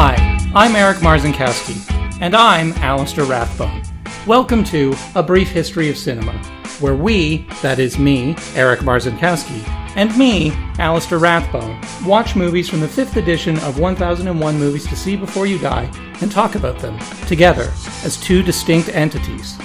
[0.00, 0.16] Hi,
[0.54, 1.76] I'm Erik Marzinkowski,
[2.22, 3.82] and I'm Alistair Rathbone.
[4.26, 6.32] Welcome to A Brief History of Cinema,
[6.80, 9.66] where we, that is me, Erik Marzinkowski,
[9.96, 15.16] and me, Alistair Rathbone, watch movies from the 5th edition of 1001 Movies to See
[15.16, 15.90] Before You Die
[16.20, 17.72] and talk about them, together,
[18.04, 19.58] as two distinct entities.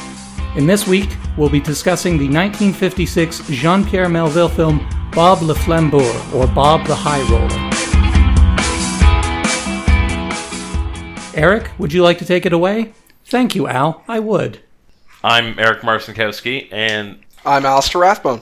[0.55, 4.79] In this week, we'll be discussing the 1956 Jean Pierre Melville film
[5.11, 7.69] Bob le Flambeur, or Bob the High Roller.
[11.35, 12.93] Erik, would you like to take it away?
[13.25, 14.03] Thank you, Al.
[14.07, 14.61] I would.
[15.23, 18.41] I'm Erik Marcinkowski, and I'm Alistair Rathbone.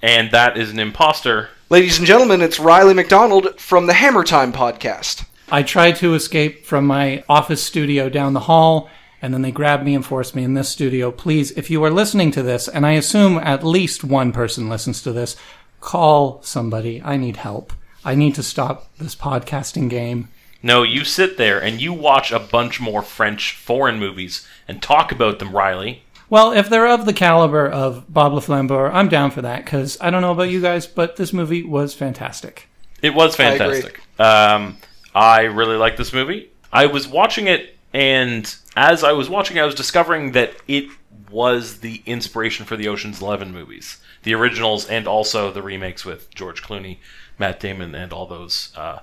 [0.00, 1.50] and that is an imposter.
[1.68, 5.24] Ladies and gentlemen, it's Riley McDonald from the Hammertime podcast.
[5.50, 8.88] I tried to escape from my office studio down the hall,
[9.20, 11.10] and then they grabbed me and forced me in this studio.
[11.10, 15.02] Please, if you are listening to this, and I assume at least one person listens
[15.02, 15.36] to this,
[15.80, 17.02] call somebody.
[17.04, 17.72] I need help.
[18.04, 20.28] I need to stop this podcasting game.
[20.62, 25.12] No, you sit there and you watch a bunch more French foreign movies and talk
[25.12, 26.02] about them, Riley.
[26.32, 29.98] Well, if they're of the caliber of Bob Le Flambeur, I'm down for that, because
[30.00, 32.70] I don't know about you guys, but this movie was fantastic.
[33.02, 34.00] It was I fantastic.
[34.18, 34.78] Um,
[35.14, 36.50] I really like this movie.
[36.72, 40.86] I was watching it, and as I was watching, I was discovering that it
[41.30, 46.34] was the inspiration for the Ocean's Eleven movies, the originals, and also the remakes with
[46.34, 46.96] George Clooney,
[47.38, 48.72] Matt Damon, and all those.
[48.74, 49.00] Uh,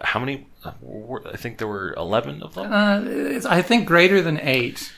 [0.00, 0.48] how many?
[0.64, 0.72] uh,
[1.32, 2.72] I think there were eleven of them.
[2.72, 4.92] Uh, it's, I think greater than eight.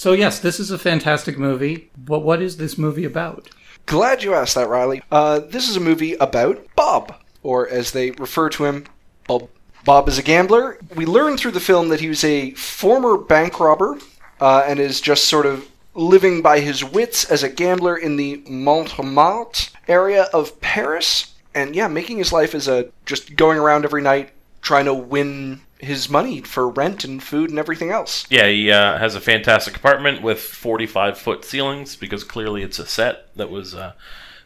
[0.00, 1.90] So yes, this is a fantastic movie.
[1.94, 3.50] But what is this movie about?
[3.84, 5.02] Glad you asked that, Riley.
[5.12, 8.86] Uh, this is a movie about Bob, or as they refer to him,
[9.28, 9.50] Bob.
[9.84, 10.78] Bob is a gambler.
[10.96, 13.98] We learn through the film that he was a former bank robber
[14.40, 18.42] uh, and is just sort of living by his wits as a gambler in the
[18.48, 21.34] Montmartre area of Paris.
[21.54, 24.30] And yeah, making his life as a just going around every night
[24.62, 28.26] trying to win his money for rent and food and everything else.
[28.30, 32.86] Yeah, he uh, has a fantastic apartment with 45 foot ceilings because clearly it's a
[32.86, 33.74] set that was.
[33.74, 33.92] Uh,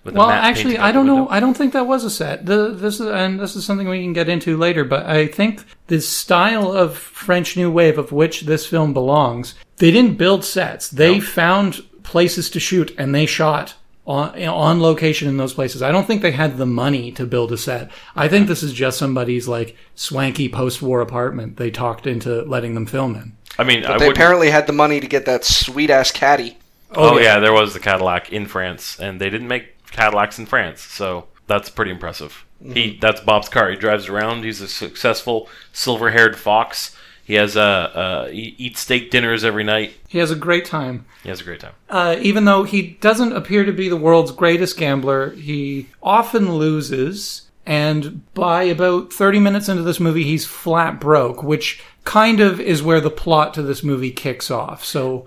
[0.05, 1.29] with Well, matte actually, I don't know.
[1.29, 2.45] I don't think that was a set.
[2.45, 4.85] The, this is, and this is something we can get into later.
[4.85, 9.91] But I think the style of French New Wave of which this film belongs, they
[9.91, 10.91] didn't build sets.
[10.91, 13.75] They found places to shoot, and they shot
[14.07, 15.83] on on location in those places.
[15.83, 17.91] I don't think they had the money to build a set.
[18.15, 22.87] I think this is just somebody's like swanky post-war apartment they talked into letting them
[22.87, 23.37] film in.
[23.59, 24.17] I mean, I They would.
[24.17, 26.59] apparently had the money to get that sweet ass caddy.
[26.91, 27.39] Oh, oh yeah.
[27.39, 31.69] there was the Cadillac in France, and they didn't make Cadillacs in France, so that's
[31.69, 32.45] pretty impressive.
[32.61, 33.01] He mm-hmm.
[33.01, 33.71] that's Bob's car.
[33.71, 34.45] He drives around.
[34.45, 36.97] He's a successful silver-haired fox.
[37.25, 39.95] He has a uh, uh, he eats steak dinners every night.
[40.09, 41.07] He has a great time.
[41.23, 41.73] He has a great time.
[41.89, 47.43] uh, even though he doesn't appear to be the world's greatest gambler, he often loses.
[47.67, 52.83] And by about 30 minutes into this movie, he's flat broke, which kind of is
[52.83, 54.85] where the plot to this movie kicks off.
[54.85, 55.25] So,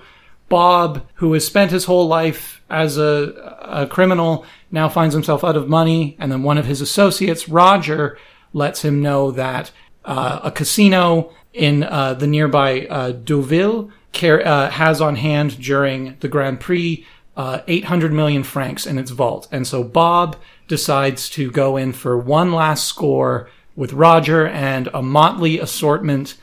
[0.48, 5.58] Bob, who has spent his whole life as a, a criminal, now finds himself out
[5.58, 6.16] of money.
[6.20, 8.20] And then one of his associates, Roger,
[8.54, 9.72] lets him know that
[10.08, 16.16] uh, a casino in uh, the nearby uh, Deauville car- uh, has on hand during
[16.22, 19.48] the Grand Prix uh, 800 million francs in its vault.
[19.52, 20.36] And so Bob
[20.68, 26.36] decides to go in for one last score with Roger and a motley assortment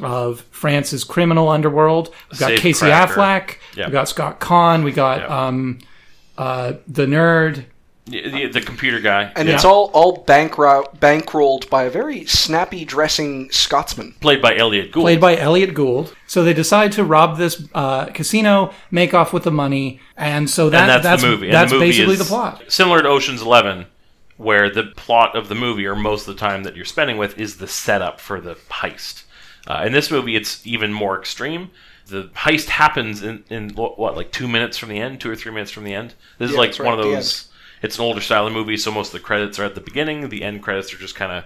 [0.00, 2.12] of France's criminal underworld.
[2.30, 3.12] We've got Save Casey Cracker.
[3.14, 3.56] Affleck.
[3.76, 3.86] Yeah.
[3.86, 4.82] We got Scott Kahn.
[4.82, 5.46] We got Yeah.
[5.46, 5.78] um,
[6.38, 7.64] uh, the nerd.
[8.10, 9.54] The, the, the computer guy, And Yeah.
[9.54, 14.14] it's all all bankro- bankrolled by a very snappy dressing Scotsman.
[14.20, 15.04] played by Elliot Gould.
[15.04, 16.14] played by Elliot Gould.
[16.26, 20.70] So they decide to rob this uh, casino, make off with the money, and so
[20.70, 21.50] that, and that's, that's the movie.
[21.50, 22.64] That's the movie basically the plot.
[22.68, 23.86] Similar to Ocean's Eleven,
[24.36, 27.38] where the plot of the movie, or most of the time that you're spending with,
[27.38, 29.24] is the setup for the heist.
[29.66, 31.70] Uh, in this movie, it's even more extreme.
[32.06, 35.36] The heist happens in, in what, what, like two minutes from the end, two or
[35.36, 36.14] three minutes from the end.
[36.38, 37.49] This is like one of right, the those.
[37.82, 40.28] It's an older style of movie, so most of the credits are at the beginning.
[40.28, 41.44] The end credits are just kind of,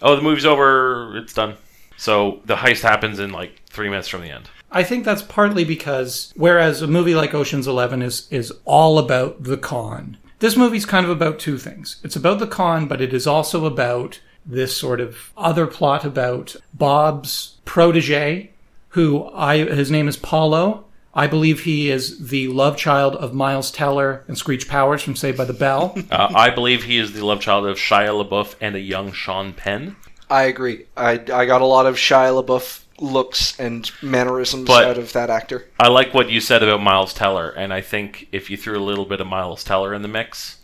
[0.00, 1.56] oh, the movie's over, it's done.
[1.96, 4.48] So the heist happens in like three minutes from the end.
[4.72, 9.44] I think that's partly because whereas a movie like Ocean's Eleven is is all about
[9.44, 12.00] the con, this movie's kind of about two things.
[12.02, 16.54] It's about the con, but it is also about this sort of other plot about
[16.74, 18.50] Bob's protege,
[18.90, 20.83] who I his name is Paulo.
[21.16, 25.38] I believe he is the love child of Miles Teller and Screech Powers from Saved
[25.38, 25.96] by the Bell.
[26.10, 29.52] Uh, I believe he is the love child of Shia LaBeouf and a young Sean
[29.52, 29.96] Penn.
[30.30, 30.86] I agree.
[30.96, 35.30] I, I got a lot of Shia LaBeouf looks and mannerisms But- out of that
[35.30, 35.66] actor.
[35.80, 38.82] I like what you said about Miles Teller, and I think if you threw a
[38.84, 40.58] little bit of Miles Teller in the mix,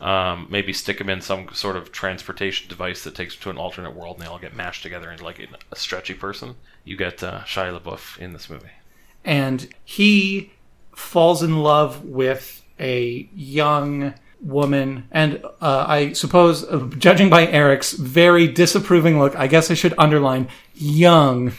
[0.00, 3.58] um, maybe stick him in some sort of transportation device that takes him to an
[3.58, 5.38] alternate world, and they all get mashed together into like
[5.70, 6.56] a stretchy person.
[6.84, 8.70] You get uh, Shia LaBeouf in this movie.
[9.24, 10.52] And he
[10.94, 17.92] falls in love with a young woman and uh, i suppose uh, judging by erik's
[17.92, 21.52] very disapproving look i guess i should underline young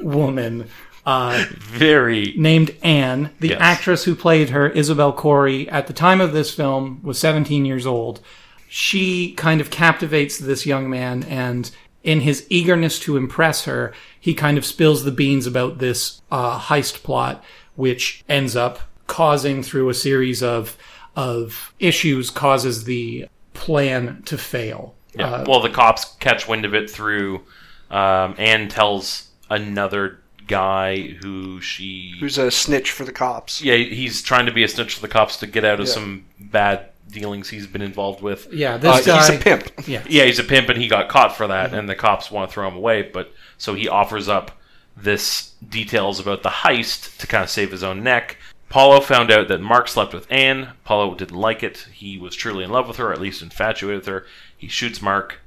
[0.00, 0.68] woman
[1.06, 2.34] uh, Very.
[2.36, 3.30] named anne.
[3.40, 3.58] The Yes.
[3.60, 7.86] actress who played her isabelle corey at the time of this film was 17 years
[7.86, 8.20] old.
[8.68, 11.70] She kind of captivates this young man and
[12.02, 16.58] in his eagerness to impress her he kind of spills the beans about this uh,
[16.58, 17.42] heist plot
[17.76, 20.76] which ends up causing through a series of
[21.16, 25.30] of issues causes the plan to fail Yeah.
[25.30, 27.42] Uh, well, the cops catch wind of it through.
[27.90, 32.14] Um, Anne tells another guy who she.
[32.20, 33.60] Who's a snitch for the cops.
[33.60, 35.92] yeah, he's trying to be a snitch for the cops to get out of Yeah.
[35.94, 38.52] some bad dealings he's been involved with.
[38.52, 39.88] yeah Uh, this guy he's a pimp.
[39.88, 42.48] yeah Yeah, he's a pimp and he got caught for that, and the cops want
[42.50, 43.02] to throw him away.
[43.02, 44.52] But so he offers up
[44.96, 48.36] this details about the heist to kind of save his own neck.
[48.68, 50.74] Paulo found out that Mark slept with Anne.
[50.84, 51.88] Paulo didn't like it.
[51.92, 54.26] He was truly in love with her, at least infatuated with her.
[54.56, 55.40] He shoots Mark,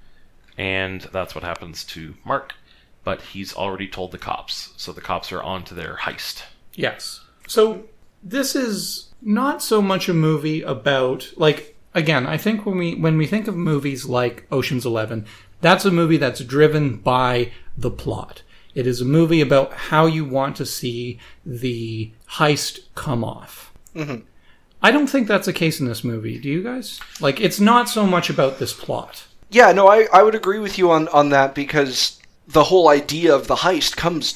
[0.57, 2.53] and that's what happens to Mark.
[3.05, 6.43] But he's already told the cops, so the cops are on to their heist.
[6.73, 7.21] Yes.
[7.47, 7.85] So
[8.21, 13.17] this is not so much a movie about like again, I think when we when
[13.17, 15.25] we think of movies like Ocean's 11,
[15.61, 18.43] that's a movie that's driven by the plot.
[18.75, 23.71] It is a movie about how you want to see the heist come off.
[23.95, 24.25] Mm-hmm.
[24.81, 26.39] I don't think that's the case in this movie.
[26.39, 26.99] Do you guys?
[27.21, 29.27] Like, it's not so much about this plot.
[29.49, 33.33] Yeah, no, I, I would agree with you on, on that because the whole idea
[33.33, 34.33] of the heist comes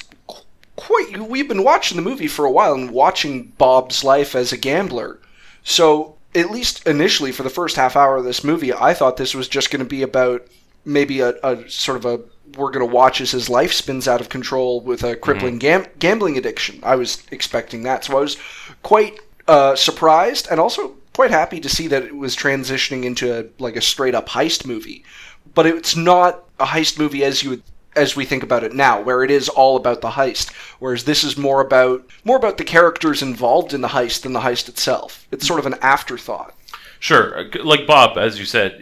[0.78, 1.18] quite.
[1.28, 5.18] We've been watching the movie for a while and watching Bob's life as a gambler.
[5.64, 9.34] So, at least initially, for the first half hour of this movie, I thought this
[9.34, 10.46] was just going to be about
[10.84, 12.20] maybe a, a sort of a.
[12.56, 15.86] We're going to watch as his life spins out of control with a crippling gam-
[15.98, 16.80] gambling addiction.
[16.82, 18.04] I was expecting that.
[18.04, 18.36] So, I was
[18.82, 23.44] quite uh, surprised and also quite happy to see that it was transitioning into a,
[23.60, 25.04] like a straight up heist movie.
[25.52, 27.62] But it's not a heist movie as you would,
[27.98, 30.52] as we think about it now, where it is all about the heist.
[30.78, 34.40] Whereas this is more about more about the characters involved in the heist than the
[34.40, 35.26] heist itself.
[35.30, 36.54] It's sort of an afterthought.
[37.00, 38.80] Sure, uh, like Bob, as you said,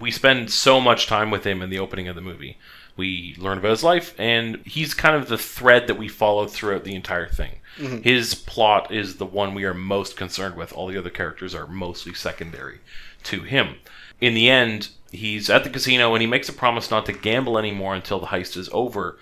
[0.00, 2.58] we spend so much time with him in the opening of the movie.
[2.96, 6.84] We learn about his life, and he's kind of the thread that we follow throughout
[6.84, 7.56] the entire thing.
[8.04, 10.72] His plot is the one we are most concerned with.
[10.72, 12.78] All the other characters are mostly secondary
[13.24, 13.76] to him.
[14.20, 17.58] In the end, he's at the casino and he makes a promise not to gamble
[17.58, 19.18] anymore until the heist is over.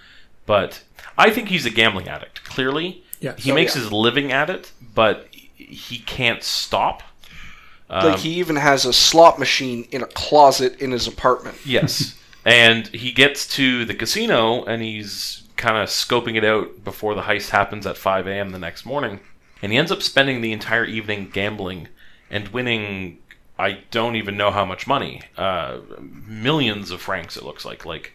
[0.47, 0.83] But
[1.17, 2.45] I think he's a gambling addict.
[2.45, 3.43] Clearly, Yes.
[3.43, 3.83] he Oh, makes yeah.
[3.83, 7.03] his living at it, but he can't stop.
[7.89, 11.57] like um, he even has a slot machine in a closet in his apartment.
[11.65, 12.15] Yes.
[12.45, 17.23] and he gets to the casino and he's kind of scoping it out before the
[17.23, 18.51] heist happens at 5 a.m.
[18.51, 19.21] the next morning.
[19.63, 21.87] And he ends up spending the entire evening gambling
[22.31, 23.19] and winning,
[23.59, 25.21] I don't even know how much money.
[25.37, 25.79] Uh,
[26.27, 27.85] millions of francs, it looks like.
[27.85, 28.13] Like,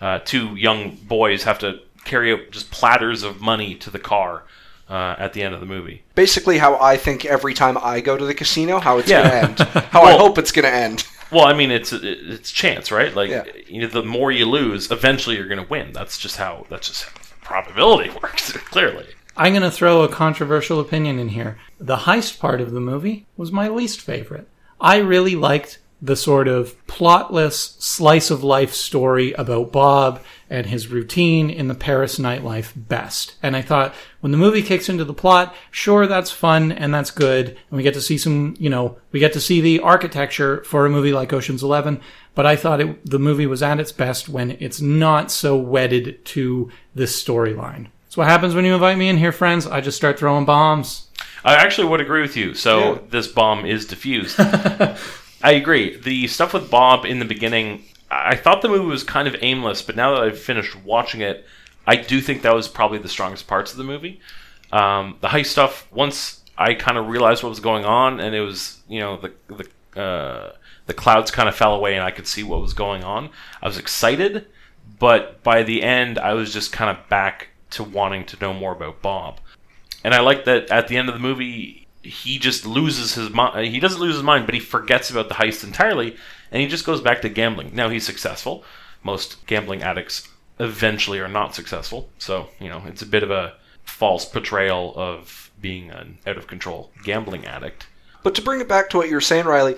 [0.00, 4.44] uh, two young boys have to carry out just platters of money to the car
[4.88, 6.02] uh, at the end of the movie.
[6.14, 9.22] Basically, how I think every time I go to the casino, how it's Yeah.
[9.42, 9.84] going to end.
[9.90, 11.06] How I hope it's going to end.
[11.30, 13.14] Well, I mean, it's it's chance, right?
[13.14, 13.44] Like, Yeah.
[13.68, 15.92] you know, the more you lose, eventually you're going to win.
[15.92, 17.10] That's just how that's just how
[17.42, 18.50] probability works.
[18.52, 19.06] Clearly,
[19.36, 21.58] I'm going to throw a controversial opinion in here.
[21.78, 24.48] The heist part of the movie was my least favorite.
[24.80, 30.88] I really liked the sort of plotless slice of life story about Bob and his
[30.88, 33.36] routine in the Paris nightlife best.
[33.42, 37.10] And I thought when the movie kicks into the plot, sure, that's fun and that's
[37.10, 37.48] good.
[37.48, 40.86] And we get to see some, you know, we get to see the architecture for
[40.86, 42.00] a movie like Ocean's 11.
[42.34, 46.24] But I thought it, the movie was at its best when it's not so wedded
[46.26, 47.88] to this storyline.
[48.10, 49.68] That's what happens when you invite me in here, friends.
[49.68, 51.06] I just start throwing bombs.
[51.44, 52.54] I actually would agree with you.
[52.54, 52.98] So Yeah.
[53.08, 54.34] this bomb is diffused.
[54.40, 55.96] I agree.
[55.96, 59.80] The stuff with Bob in the beginning, I thought the movie was kind of aimless,
[59.82, 61.46] but now that I've finished watching it,
[61.86, 64.20] I do think that was probably the strongest parts of the movie.
[64.72, 65.86] Um, the heist stuff.
[65.92, 69.32] Once I kind of realized what was going on, and it was you know the
[69.94, 70.52] the uh,
[70.86, 73.30] the clouds kind of fell away, and I could see what was going on.
[73.62, 74.46] I was excited,
[74.98, 78.72] but by the end, I was just kind of back to wanting to know more
[78.72, 79.40] about Bob.
[80.02, 83.68] and I like that at the end of the movie, he just loses his mind.
[83.68, 86.16] He doesn't lose his mind, but he forgets about the heist entirely,
[86.50, 87.74] and he just goes back to gambling.
[87.74, 88.64] Now he's successful.
[89.02, 93.54] Most gambling addicts eventually are not successful, so you know it's a bit of a
[93.84, 97.86] false portrayal of being an out of control gambling addict.
[98.22, 99.76] But to bring it back to what you were saying, Riley,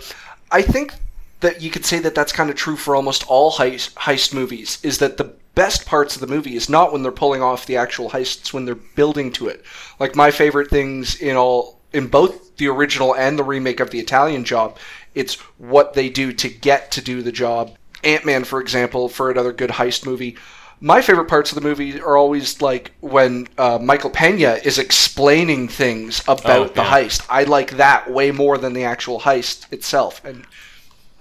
[0.50, 0.94] I think
[1.40, 4.78] that you could say that that's kind of true for almost all heist, heist movies.
[4.82, 7.76] Is that the best parts of the movie is not when they're pulling off the
[7.76, 9.64] actual heists, when they're building to it.
[9.98, 14.00] Like my favorite things in all in both the original and the remake of the
[14.00, 14.78] Italian Job,
[15.14, 17.76] it's what they do to get to do the job.
[18.02, 20.36] Ant Man, for example, for another good heist movie.
[20.80, 25.68] My favorite parts of the movie are always like when uh, Michael Pena is explaining
[25.68, 26.90] things about Oh, the yeah.
[26.90, 27.24] heist.
[27.28, 30.24] I like that way more than the actual heist itself.
[30.24, 30.44] And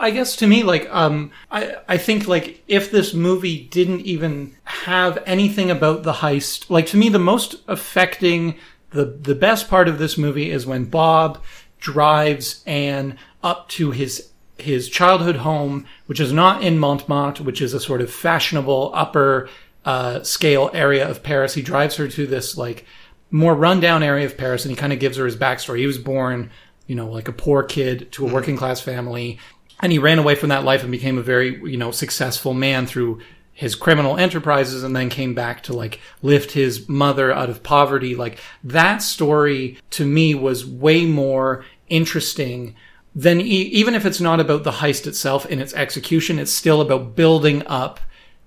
[0.01, 4.55] I guess to me, like, um, I, I think, like, if this movie didn't even
[4.63, 8.55] have anything about the heist, like, to me, the most affecting,
[8.89, 11.41] the, the best part of this movie is when Bob
[11.79, 17.75] drives Anne up to his, his childhood home, which is not in Montmartre, which is
[17.75, 19.49] a sort of fashionable upper,
[19.85, 21.53] uh, scale area of Paris.
[21.53, 22.85] He drives her to this, like,
[23.29, 25.77] more rundown area of Paris, and he kind of gives her his backstory.
[25.77, 26.49] He was born,
[26.87, 29.39] you know, like a poor kid to a working class family,
[29.81, 32.85] and he ran away from that life and became a very, you know, successful man
[32.85, 33.21] through
[33.53, 38.15] his criminal enterprises, and then came back to like lift his mother out of poverty.
[38.15, 42.75] Like that story to me was way more interesting
[43.13, 46.81] than e- even if it's not about the heist itself in its execution, it's still
[46.81, 47.99] about building up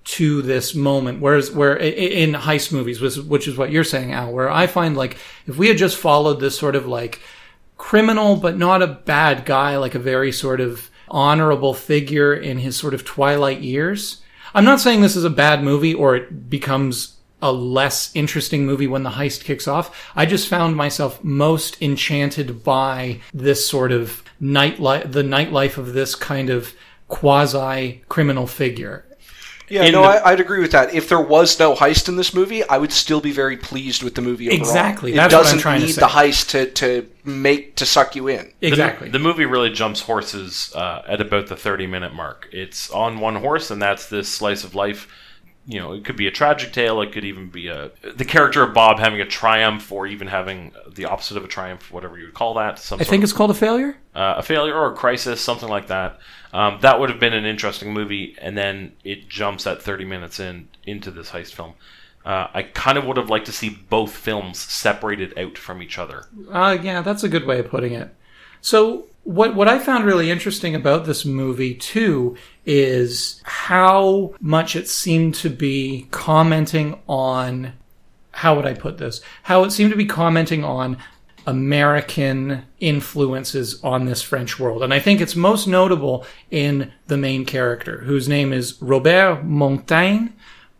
[0.05, 1.21] to this moment.
[1.21, 5.17] Whereas, where in heist movies, which is what you're saying, Al, where I find like
[5.47, 7.21] if we had just followed this sort of like
[7.77, 12.75] criminal, but not a bad guy, like a very sort of honorable figure in his
[12.75, 14.21] sort of twilight years.
[14.53, 18.87] I'm not saying this is a bad movie or it becomes a less interesting movie
[18.87, 20.11] when the heist kicks off.
[20.15, 26.15] I just found myself most enchanted by this sort of nightlife, the nightlife of this
[26.15, 26.73] kind of
[27.07, 29.04] quasi criminal figure.
[29.69, 30.93] Yeah, In no, the- I, I'd agree with that.
[30.93, 34.15] If there was no heist in this movie, I would still be very pleased with
[34.15, 34.59] the movie overall.
[34.61, 36.01] Exactly, It that's what I'm doesn't to need say.
[36.01, 38.51] the heist to, to make to suck you in.
[38.59, 39.09] The- Exactly.
[39.09, 42.47] The, movie really jumps horses uh, at about the 30 minute mark.
[42.51, 45.07] It's on one horse, and that's this slice of life.
[45.67, 47.01] You know, it could be a tragic tale.
[47.01, 50.73] It could even be a the character of Bob having a triumph, or even having
[50.87, 52.77] the opposite of a triumph, whatever you would call that.
[52.77, 53.97] Some I think it's called a failure.
[54.13, 56.19] uh, a failure or a crisis, something like that.
[56.55, 60.39] Um, that would have been an interesting movie, and then it jumps at 30 minutes
[60.39, 61.73] in into this heist film.
[62.23, 65.97] Uh, I kind of would have liked to see both films separated out from each
[65.97, 66.27] other.
[66.49, 68.15] Uh, yeah, that's a good way of putting it.
[68.61, 74.87] So what what I found really interesting about this movie too is how much it
[74.87, 77.73] seemed to be commenting on
[78.31, 79.19] how would I put this?
[79.43, 80.97] How it seemed to be commenting on
[81.45, 84.83] American influences on this French world.
[84.83, 90.29] And I think it's most notable in the main character, whose name is Robert Montaigne,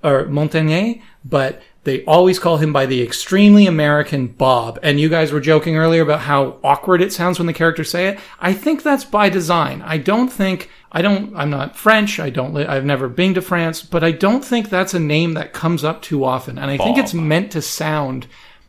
[0.03, 4.79] or Montagnier, but they always call him by the extremely American Bob.
[4.81, 8.07] And you guys were joking earlier about how awkward it sounds when the characters say
[8.07, 8.19] it.
[8.39, 9.83] I think that's by design.
[9.83, 12.19] I don't think, I don't, I'm not French.
[12.19, 15.33] I don't, li- I've never been to France, but I don't think that's a name
[15.33, 16.57] that comes up too often.
[16.57, 18.25] And I think it's meant to sound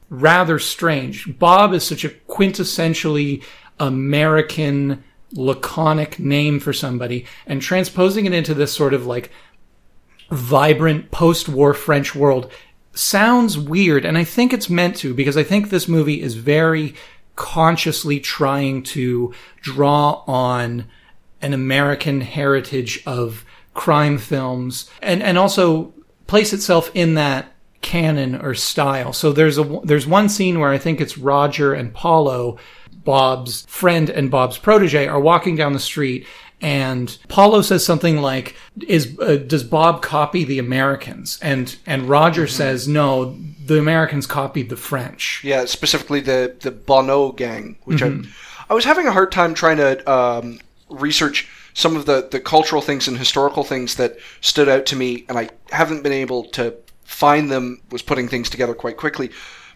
[0.08, 1.38] rather strange.
[1.38, 3.42] Bob is such a quintessentially
[3.78, 9.30] American, laconic name for somebody, and transposing it into this sort of like
[10.30, 12.50] vibrant post-war French world
[12.98, 16.94] sounds weird, and I think it's meant to because I think this movie is very
[17.36, 20.86] consciously trying to draw on
[21.42, 23.44] an American heritage of
[23.74, 25.92] crime films and and also
[26.26, 29.12] place itself in that canon or style.
[29.12, 32.58] So there's a there's one scene where I think it's Roger and Paulo,
[33.04, 36.26] Bob's friend and Bob's protege, are walking down the street.
[36.60, 38.56] And Paulo says something like,
[38.88, 44.70] "Is uh, does Bob copy the Americans?" And and Roger says, "No, the Americans copied
[44.70, 48.22] the French." Yeah, specifically the the Bonnot gang, which Mm-hmm.
[48.22, 52.40] I I was having a hard time trying to um, research some of the the
[52.40, 56.44] cultural things and historical things that stood out to me, and I haven't been able
[56.52, 56.74] to
[57.06, 57.80] find them.
[57.90, 59.30] Was putting things together quite quickly,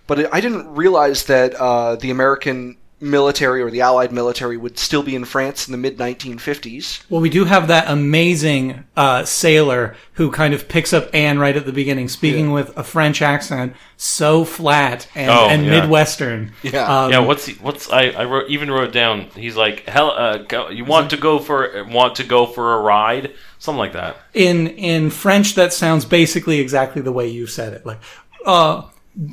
[0.07, 4.79] but it, I didn't realize that uh, the American military or the Allied military would
[4.79, 7.03] still be in France in the mid 1950s.
[7.09, 11.57] Well, we do have that amazing uh, sailor who kind of picks up Anne right
[11.57, 15.81] at the beginning, speaking with a French accent, so flat and, Oh, and yeah.
[15.81, 16.53] midwestern.
[16.63, 17.05] Yeah.
[17.05, 19.31] Um, Yeah, what's he, what's I, I wrote even wrote down.
[19.35, 22.81] He's like, hell, uh, go, you want to go for want to go for a
[22.83, 24.17] ride, something like that.
[24.35, 28.01] in in French, that sounds basically exactly the way you said it, like
[28.45, 28.83] uh,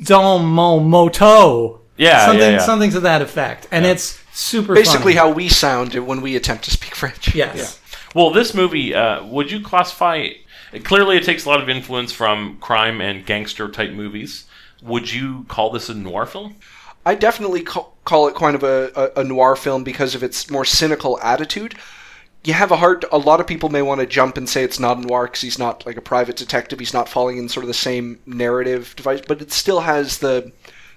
[0.04, 1.82] dans mon moto.
[1.98, 2.58] Yeah, something yeah, yeah.
[2.58, 5.16] something to that effect, and it's super Basically, funny.
[5.16, 7.34] how we sound when we attempt to speak French.
[7.34, 7.80] yes.
[8.14, 10.28] Well, this movie, uh, would you classify?
[10.84, 14.44] Clearly, it takes a lot of influence from crime and gangster type movies.
[14.82, 16.56] Would you call this a noir film?
[17.04, 20.50] I definitely ca- call it kind of a, a, a noir film because of its
[20.50, 21.74] more cynical attitude.
[22.44, 23.04] You have a hard.
[23.10, 25.40] A lot of people may want to jump and say it's not a noir because
[25.40, 26.78] he's not like a private detective.
[26.78, 30.52] He's not falling in sort of the same narrative device, but it still has the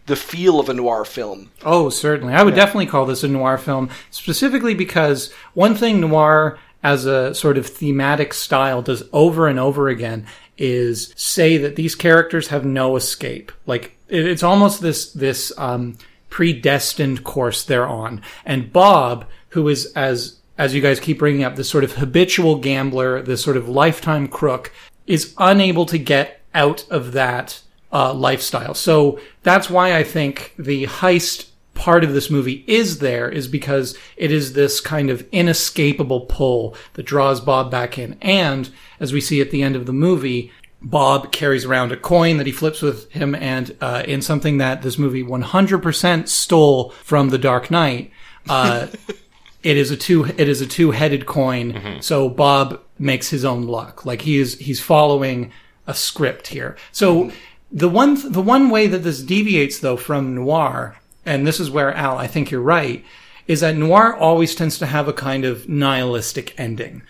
[0.06, 1.52] the feel of a noir film.
[1.64, 2.34] Oh, certainly.
[2.34, 7.34] I would definitely call this a noir film, specifically because one thing noir as a
[7.36, 10.26] sort of thematic style does over and over again
[10.58, 13.52] is say that these characters have no escape.
[13.66, 15.98] Like it's almost this this um,
[16.30, 18.22] predestined course they're on.
[18.46, 22.58] And Bob, who is as as you guys keep bringing up, this sort of habitual
[22.58, 24.72] gambler, this sort of lifetime crook,
[25.08, 28.74] is unable to get out of that uh, lifestyle.
[28.74, 33.98] So that's why I think the heist part of this movie is there is because
[34.16, 38.18] it is this kind of inescapable pull that draws Bob back in.
[38.22, 38.70] And
[39.00, 42.46] as we see at the end of the movie, Bob carries around a coin that
[42.46, 47.38] he flips with him, and uh, in something that this movie 100% stole from The
[47.38, 48.12] Dark Knight.
[48.50, 48.88] Uh,
[49.64, 51.72] it is a two it is a two headed coin.
[52.02, 54.06] So Bob makes his own luck.
[54.06, 55.52] Like he is he's following
[55.86, 56.78] a script here.
[56.92, 57.32] So
[57.72, 61.94] the one the one way that this deviates though from noir, and this is where
[61.94, 63.04] Al, I think you're right,
[63.48, 67.02] is that noir always tends to have a kind of nihilistic ending.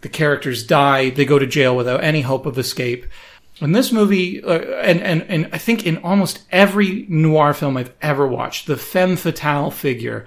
[0.00, 3.06] The characters die, they go to jail without any hope of escape.
[3.60, 7.92] In this movie, uh, and, and, and I think in almost every noir film I've
[8.00, 10.26] ever watched, the femme fatale figure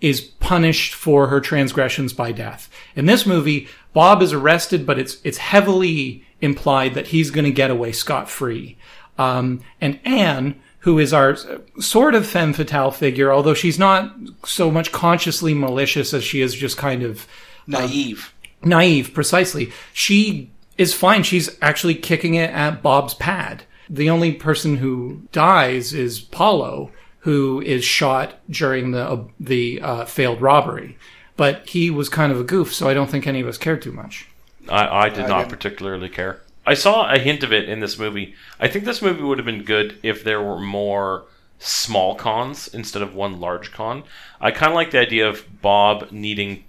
[0.00, 2.70] is punished for her transgressions by death.
[2.94, 7.50] In this movie, Bob is arrested, but it's it's heavily implied that he's going to
[7.50, 8.78] get away scot free.
[9.18, 11.36] Um, and Anne, who is our
[11.78, 14.14] sort of femme fatale figure, although she's not
[14.44, 17.26] so much consciously malicious as she is just kind of
[17.66, 18.32] Naive.
[18.62, 19.72] naive, precisely.
[19.92, 21.22] She is fine.
[21.22, 23.64] She's actually kicking it at Bob's pad.
[23.90, 30.04] The only person who dies is Paulo, who is shot during the uh, the uh,
[30.06, 30.96] failed robbery.
[31.36, 33.82] But he was kind of a goof, so I don't think any of us cared
[33.82, 34.28] too much.
[34.68, 35.50] I, I did not didn't.
[35.50, 36.40] particularly care.
[36.66, 38.34] I saw a hint of it in this movie.
[38.58, 41.24] I think this movie would have been good if there were more
[41.58, 44.04] small cons instead of one large con.
[44.40, 46.64] I kind of like the idea of Bob needing.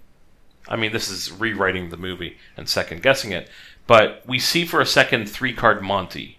[0.67, 3.49] I mean, this is rewriting the movie and second guessing it,
[3.87, 6.37] but we see for a second three card Monte.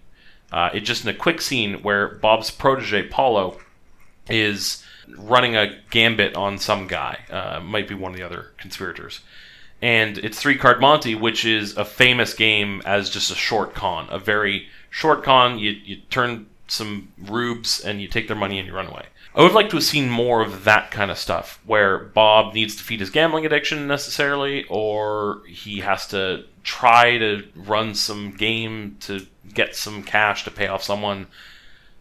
[0.50, 3.58] Uh, it just in a quick scene where Bob's protege Paulo
[4.28, 4.84] is
[5.16, 7.20] running a gambit on some guy.
[7.30, 9.20] Uh, might be one of the other conspirators.
[9.82, 14.06] And it's three card Monte, which is a famous game as just a short con.
[14.10, 15.58] A very short con.
[15.58, 19.06] You, you turn some rubes and you take their money and you run away.
[19.34, 22.76] I would like to have seen more of that kind of stuff, where Bob needs
[22.76, 28.98] to feed his gambling addiction necessarily, or he has to try to run some game
[29.00, 31.26] to get some cash to pay off someone.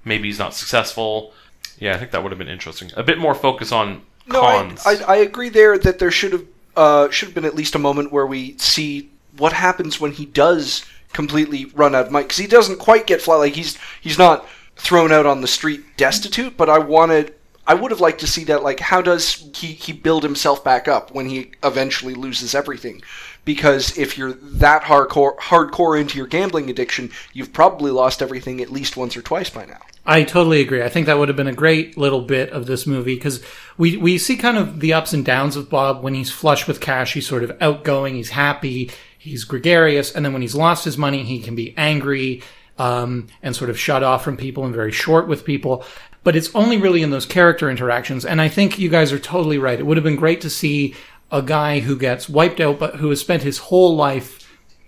[0.03, 1.33] Maybe he's not successful.
[1.79, 2.91] Yeah, I think that would have been interesting.
[2.95, 4.85] A bit more focus on No, I, cons.
[4.85, 7.79] I, I agree there that there should have uh, should have been at least a
[7.79, 12.37] moment where we see what happens when he does completely run out of money because
[12.37, 13.37] he doesn't quite get flat.
[13.37, 17.35] Like he's he's not thrown out on the street destitute, but I wanted.
[17.67, 18.63] I would have liked to see that.
[18.63, 23.01] Like, how does he, he build himself back up when he eventually loses everything?
[23.45, 28.71] Because if you're that hardcore hardcore into your gambling addiction, you've probably lost everything at
[28.71, 29.79] least once or twice by now.
[30.05, 30.81] I totally agree.
[30.81, 33.41] I think that would have been a great little bit of this movie because
[33.77, 36.01] we, we see kind of the ups and downs of Bob.
[36.01, 40.13] When he's flush with cash, he's sort of outgoing, he's happy, he's gregarious.
[40.13, 42.41] And then when he's lost his money, he can be angry
[42.79, 45.85] um, and sort of shut off from people and very short with people.
[46.23, 48.25] But it's only really in those character interactions.
[48.25, 49.79] And I think you guys are totally right.
[49.79, 50.95] It would have been great to see
[51.31, 54.39] a guy who gets wiped out, but who has spent his whole life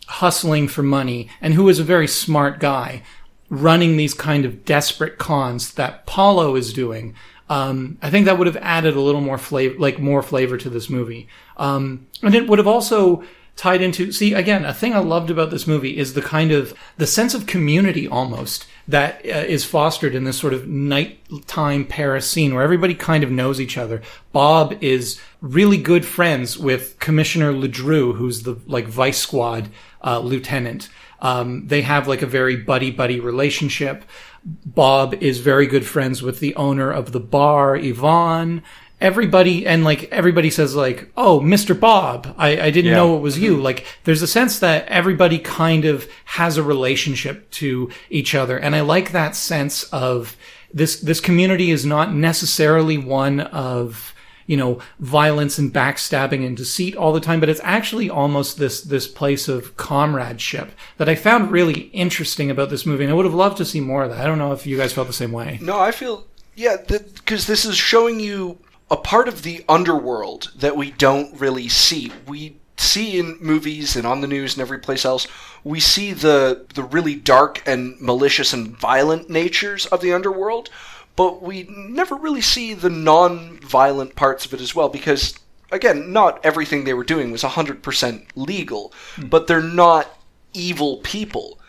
[0.08, 3.04] hustling for money and who is a very smart guy
[3.54, 7.14] running these kind of desperate cons that Paulo is doing.
[7.50, 10.70] Um, I think that would have added a little more flavor, like more flavor to
[10.70, 11.28] this movie.
[11.58, 13.24] Um, and it would have also
[13.56, 16.74] tied into, see, again, a thing I loved about this movie is the kind of,
[16.98, 22.28] the sense of community almost that uh, is fostered in this sort of nighttime Paris
[22.28, 24.02] scene where everybody kind of knows each other.
[24.32, 29.70] Bob is really good friends with Commissioner Ledru, who's the like vice squad
[30.04, 30.90] uh, lieutenant.
[31.24, 34.04] Um, they have like a very buddy buddy relationship.
[34.46, 38.62] Bob is very good friends with the owner of the bar, Yvonne.
[39.02, 41.78] Everybody and like everybody says like, "Oh, Mr.
[41.78, 42.98] Bob, I, I didn't Yeah.
[42.98, 47.50] know it was you." Like, there's a sense that everybody kind of has a relationship
[47.52, 50.38] to each other, and I like that sense of
[50.74, 54.13] this this community is not necessarily one of
[54.46, 58.82] you know violence and backstabbing and deceit all the time but it's actually almost this
[58.82, 63.26] this place of comradeship that i found really interesting about this movie and i would
[63.26, 65.14] have loved to see more of that i don't know if you guys felt the
[65.14, 66.26] same way No, I feel
[66.56, 68.60] yeah, because this is showing you
[68.92, 72.12] a part of the underworld that we don't really see.
[72.28, 75.28] We see in movies and on the news and every place else.
[75.64, 80.70] We see the the really dark and malicious and violent natures of the underworld,
[81.16, 85.40] but we never really see the non-violent parts of it as well because
[85.72, 88.94] again, not everything they were doing was 100% legal,
[89.26, 90.08] but they're not
[90.54, 91.60] evil people.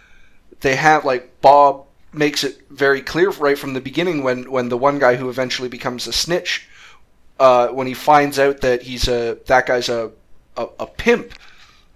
[0.60, 4.78] They have like Bob makes it very clear right from the beginning when when the
[4.78, 6.68] one guy who eventually becomes a snitch
[7.40, 10.12] uh, when he finds out that he's a that guy's a,
[10.56, 11.32] a a pimp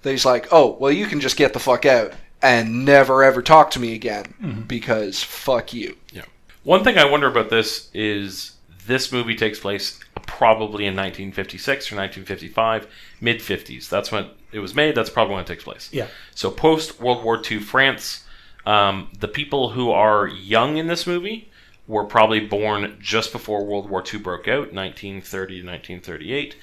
[0.03, 3.43] that he's like oh well you can just get the fuck out and never ever
[3.43, 5.97] talk to me again because fuck you.
[6.13, 6.25] Yeah.
[6.69, 8.53] One thing I wonder about this is
[8.87, 12.87] this movie takes place probably in 1956 or 1955,
[13.23, 13.89] mid 50s.
[13.89, 14.95] That's when it was made.
[14.95, 15.89] That's probably when it takes place.
[15.95, 16.09] Yeah.
[16.35, 18.25] So post World War II France,
[18.67, 21.51] um, the people who are young in this movie
[21.87, 26.55] were probably born just before World War II broke out, 1930 to 1938.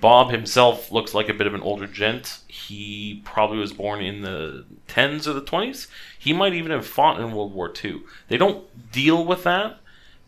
[0.00, 2.38] Bob himself looks like a bit of an older gent.
[2.48, 5.86] He probably was born in the 10s or the 20s.
[6.18, 8.02] He might even have fought in World War II.
[8.28, 9.78] They don't deal with that,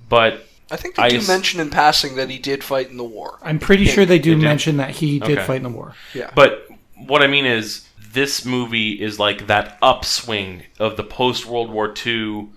[0.09, 2.97] but I think they I do s- mention in passing that he did fight in
[2.97, 4.47] the war i'm pretty sure they do They do.
[4.47, 5.47] mention that he did Okay.
[5.47, 9.77] fight in the war yeah But what I mean is, this movie is like that
[9.83, 12.49] upswing of the post World War II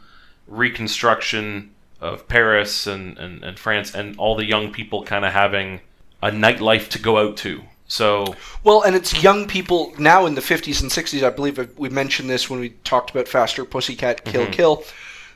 [0.47, 5.81] reconstruction of Paris and, and, and France, and all the young people kind of having
[6.21, 7.61] a nightlife to go out to.
[7.87, 11.23] So, Well, and it's young people now in the 50s and 60s.
[11.23, 14.51] I believe uh, we mentioned this when we talked about Faster Pussycat Kill mm-hmm.
[14.51, 14.83] Kill.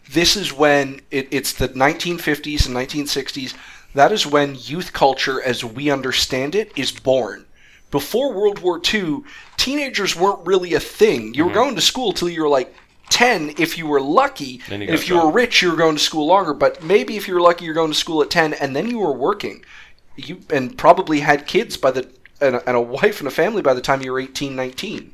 [0.09, 3.55] This is when it, it's the 1950s and 1960s.
[3.93, 7.45] That is when youth culture, as we understand it, is born.
[7.89, 9.21] Before World War II,
[9.57, 11.33] teenagers weren't really a thing.
[11.33, 11.59] You were mm-hmm.
[11.59, 12.73] going to school till you were like
[13.09, 14.61] 10 if you were lucky.
[14.69, 16.53] You if you were rich, you were going to school longer.
[16.53, 18.99] But maybe if you were lucky, you're going to school at 10 and then you
[18.99, 19.63] were working.
[20.15, 22.09] You and probably had kids by the
[22.41, 25.13] and a, and a wife and a family by the time you were 18, 19.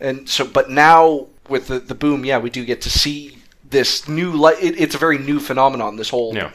[0.00, 4.08] And so, but now with the, the boom, yeah, we do get to see this
[4.08, 4.62] new light.
[4.62, 5.96] It, it's a very new phenomenon.
[5.96, 6.52] This whole yeah,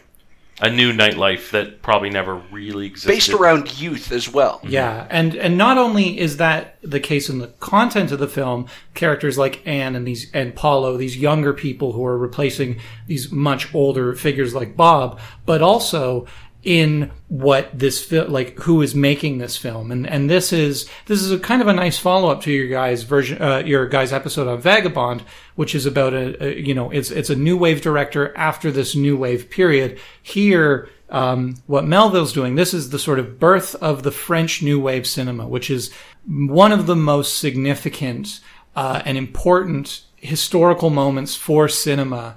[0.61, 3.09] a new nightlife that probably never really existed.
[3.09, 4.59] based around youth as well.
[4.63, 8.67] Yeah, and and not only is that the case in the content of the film,
[8.93, 13.73] characters like Anne and these and Paulo, these younger people who are replacing these much
[13.73, 16.27] older figures like Bob, but also
[16.63, 21.21] in what this film like who is making this film and and this is this
[21.21, 24.45] is a kind of a nice follow-up to your guys version uh, your guys episode
[24.45, 25.23] on vagabond
[25.55, 28.93] which is about a, a you know it's it's a new wave director after this
[28.93, 34.03] new wave period here um, what Melville's doing, this is the sort of birth of
[34.03, 35.91] the French New Wave cinema, which is
[36.27, 38.39] one of the most significant
[38.75, 42.35] uh, and important historical moments for cinema.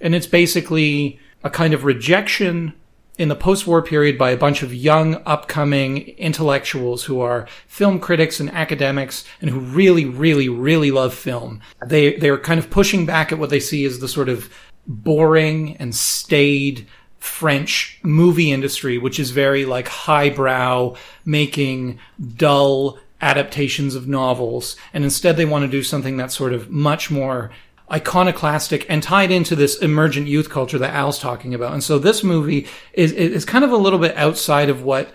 [0.00, 2.74] And it's basically a kind of rejection
[3.22, 8.40] in the post-war period by a bunch of young, upcoming intellectuals who are film critics
[8.40, 11.60] and academics and who really, really, really love film.
[11.86, 14.52] They, they're kind of pushing back at what they see as the sort of
[14.88, 16.84] boring and staid
[17.20, 22.00] French movie industry, which is very like highbrow, making
[22.36, 24.74] dull adaptations of novels.
[24.92, 27.52] And instead they want to do something that's sort of much more
[27.92, 31.72] iconoclastic and tied into this emergent youth culture that Al's talking about.
[31.72, 35.12] And so this movie is, is kind of a little bit outside of what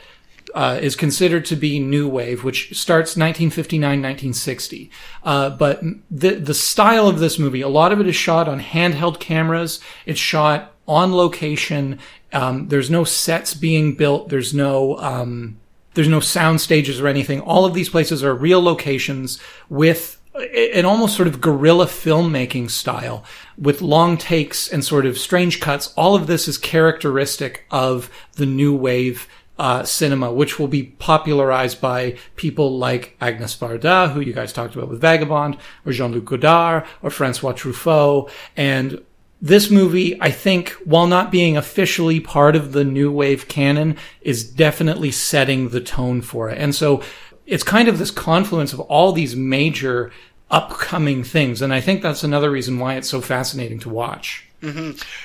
[0.54, 4.90] uh, is considered to be new wave, which starts 1959, 1960.
[5.24, 8.60] Uh, but the the style of this movie, a lot of it is shot on
[8.60, 9.80] handheld cameras.
[10.06, 12.00] It's shot on location.
[12.32, 14.30] Um, there's no sets being built.
[14.30, 15.60] There's no um,
[15.96, 17.42] there's no sound stages or anything.
[17.42, 23.24] All of these places are real locations with an almost sort of guerrilla filmmaking style
[23.58, 25.94] with long takes and sort of strange cuts.
[25.96, 29.28] All of this is characteristic of the new wave
[29.60, 34.76] uh, cinema, which will be popularized by people like Agnes Varda, who you guys talked
[34.76, 38.30] about with Vagabond, or Jean-Luc Godard, or Francois Truffaut.
[38.56, 39.04] And
[39.42, 44.44] this movie, I think, while not being officially part of the new wave canon, is
[44.44, 46.58] definitely setting the tone for it.
[46.58, 47.04] And so
[47.48, 50.12] it's kind of this confluence of all these major
[50.52, 51.62] upcoming things.
[51.62, 54.46] And I think that's another reason why it's so fascinating to watch.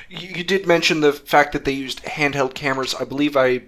[0.09, 2.95] You, you did mention the fact that they used handheld cameras.
[2.95, 3.63] I believe I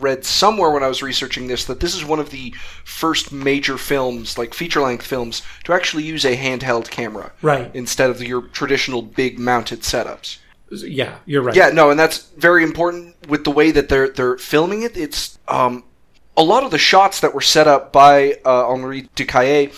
[0.00, 2.54] read somewhere when I was researching this that this is one of the
[2.84, 7.32] first major films, like feature length films, to actually use a handheld camera.
[7.40, 7.70] Right.
[7.74, 10.38] Instead of your traditional big mounted setups.
[10.70, 11.54] Yeah, you're right.
[11.54, 14.96] Yeah, no, and that's very important with the way that they're they're filming it.
[14.96, 15.84] It's um,
[16.36, 19.72] a lot of the shots that were set up by uh, Henri Decaë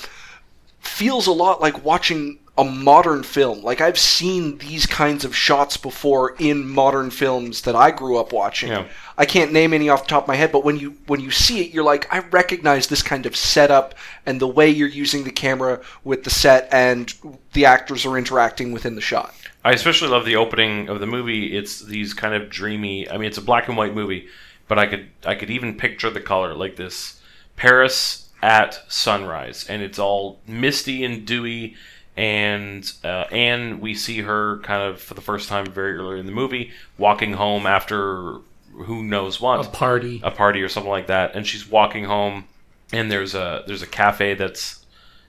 [0.81, 3.63] feels a lot like watching a modern film.
[3.63, 8.33] Like I've seen these kinds of shots before in modern films that I grew up
[8.33, 8.71] watching.
[8.71, 8.87] Yeah.
[9.17, 11.31] I can't name any off the top of my head, but when you when you
[11.31, 13.95] see it, you're like, I recognize this kind of setup
[14.27, 17.15] and the way you're using the camera with the set and
[17.53, 19.33] the actors are interacting within the shot.
[19.65, 21.57] I especially love the opening of the movie.
[21.57, 23.09] It's these kind of dreamy.
[23.09, 24.27] I mean, it's a black and white movie,
[24.69, 27.21] but I could I could even picture the color like this:
[27.57, 31.75] Paris at sunrise, and it's all misty and dewy.
[32.17, 36.27] And uh, Anne, we see her kind of for the first time very early in
[36.27, 38.39] the movie, walking home after
[38.73, 40.21] who knows what A party.
[40.25, 42.45] a party or something like that, and she's walking home,
[42.93, 44.85] and there's a there's a cafe that's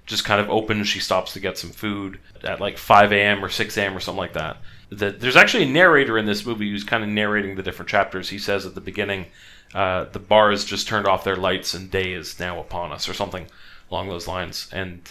[0.07, 0.83] just kind of open.
[0.83, 3.45] She stops to get some food at like 5 a.m.
[3.45, 3.95] or 6 a.m.
[3.95, 4.57] or something like that.
[4.89, 8.29] The, there's actually a narrator in this movie who's kind of narrating the different chapters.
[8.29, 9.27] He says at the beginning,
[9.73, 13.07] uh, "The bar has just turned off their lights, and day is now upon us,"
[13.07, 13.47] or something
[13.91, 14.67] along those lines.
[14.71, 15.01] And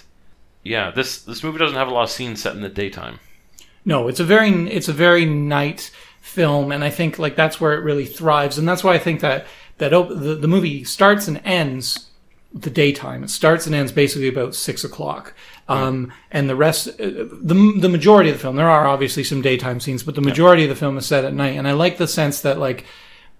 [0.63, 3.21] yeah, this this movie doesn't have a lot of scenes set in the daytime.
[3.85, 7.75] No, it's a very it's a very night film, and I think like that's where
[7.75, 9.47] it really thrives, and that's why I think that
[9.79, 12.09] that op- the, the movie starts and ends
[12.53, 13.23] the daytime.
[13.25, 15.35] It starts and ends basically about six o'clock,
[15.69, 18.57] um, and the rest, uh, the the majority of the film.
[18.57, 21.35] There are obviously some daytime scenes, but the majority of the film is set at
[21.35, 22.85] night, and I like the sense that like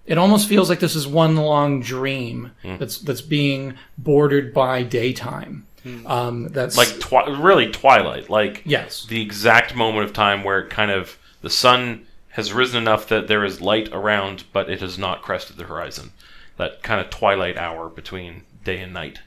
[0.05, 5.65] it almost feels like this is one long dream that's that's being bordered by daytime.
[6.05, 10.69] Um, that's Like twi- really Twilight, like yes, the exact moment of time where it
[10.69, 14.97] kind of the sun has risen enough that there is light around, but it has
[14.99, 16.11] not crested the horizon.
[16.57, 19.19] That kind of twilight hour between day and night.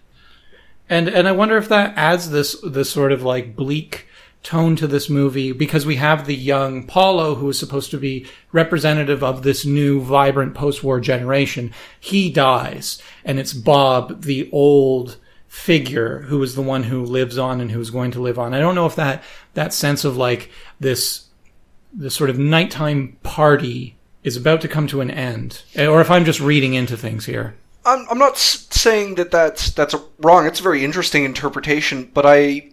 [0.93, 4.09] And and I wonder if that adds this this sort of like bleak
[4.43, 8.27] tone to this movie because we have the young Paulo who is supposed to be
[8.53, 11.73] representative of this new vibrant post-war generation.
[11.99, 15.17] He dies and it's Bob the old
[15.49, 18.53] figure who is the one who lives on and who's going to live on.
[18.53, 19.25] I don't know if that
[19.55, 21.25] that sense of like this
[21.91, 26.27] this sort of nighttime party is about to come to an end or if I'm
[26.27, 27.55] just reading into things here.
[27.85, 30.47] I'm, I'm not saying that that's that's wrong.
[30.47, 32.71] It's a very interesting interpretation, but I,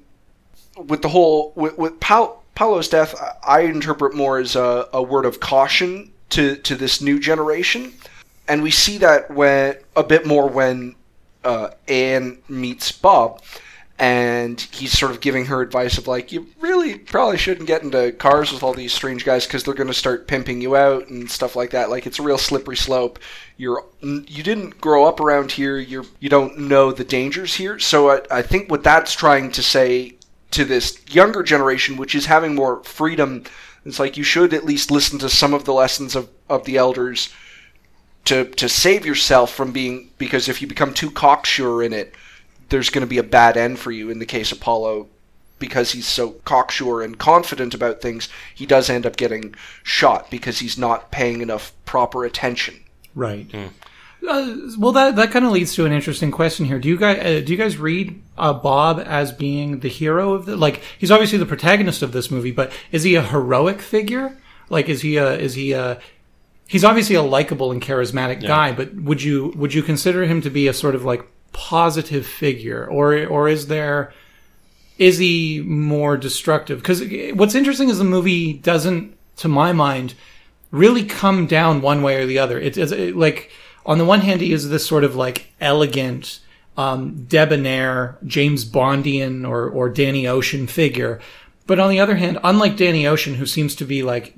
[0.78, 5.02] with the whole with, with Pau, Paulo's death, I, I interpret more as a, a
[5.02, 7.94] word of caution to to this new generation,
[8.48, 10.96] and we see that when a bit more when
[11.44, 13.42] uh, Anne meets Bob,
[14.00, 18.14] and he's sort of giving her advice of like, you really probably shouldn't get into
[18.14, 21.30] cars with all these strange guys because they're going to start pimping you out and
[21.30, 21.90] stuff like that.
[21.90, 23.20] Like it's a real slippery slope.
[23.58, 25.78] You're you didn't grow up around here.
[25.78, 27.78] You're you don't know the dangers here.
[27.78, 30.16] So I, I think what that's trying to say
[30.52, 33.44] to this younger generation, which is having more freedom,
[33.84, 36.78] it's like you should at least listen to some of the lessons of, of the
[36.78, 37.34] elders
[38.26, 42.16] to to save yourself from being because if you become too cocksure in it,
[42.70, 44.10] there's going to be a bad end for you.
[44.10, 45.08] In the case of Paulo,
[45.60, 50.60] because he's so cocksure and confident about things, he does end up getting shot because
[50.60, 52.80] he's not paying enough proper attention.
[53.16, 53.54] Right.
[54.28, 56.80] Uh, well, that that kind of leads to an interesting question here.
[56.80, 60.46] Do you guys uh, do you guys read uh, Bob as being the hero of
[60.46, 60.82] the like?
[60.98, 64.38] He's obviously the protagonist of this movie, but is he a heroic figure?
[64.70, 66.00] Like, is he a is he a
[66.70, 70.52] He's obviously a likable and charismatic guy, but would you would you consider him to
[70.52, 74.14] be a sort of like positive figure, or or is there
[75.00, 76.80] is he more destructive?
[76.80, 77.02] Because
[77.34, 80.14] what's interesting is the movie doesn't, to my mind,
[80.72, 82.60] really come down one way or the other.
[82.60, 83.50] It's, it, like
[83.86, 86.42] on the one hand, he is this sort of like elegant,
[86.78, 91.20] um, debonair James Bondian or or Danny Ocean figure,
[91.66, 94.36] but on the other hand, unlike Danny Ocean, who seems to be like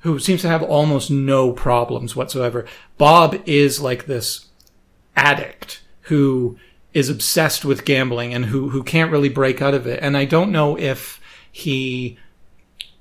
[0.00, 2.66] who seems to have almost no problems whatsoever,
[2.98, 4.46] Bob is like this
[5.16, 5.80] addict
[6.10, 6.58] who
[6.92, 10.00] is obsessed with gambling and who who can't really break out of it.
[10.02, 11.20] And I don't know if
[11.52, 12.18] he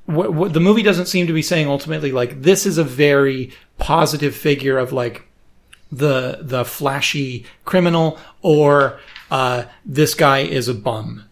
[0.05, 3.51] what, what the movie doesn't seem to be saying ultimately like this is a very
[3.79, 5.27] positive figure of like
[5.91, 8.99] the the flashy criminal or
[9.31, 11.25] uh, this guy is a bum.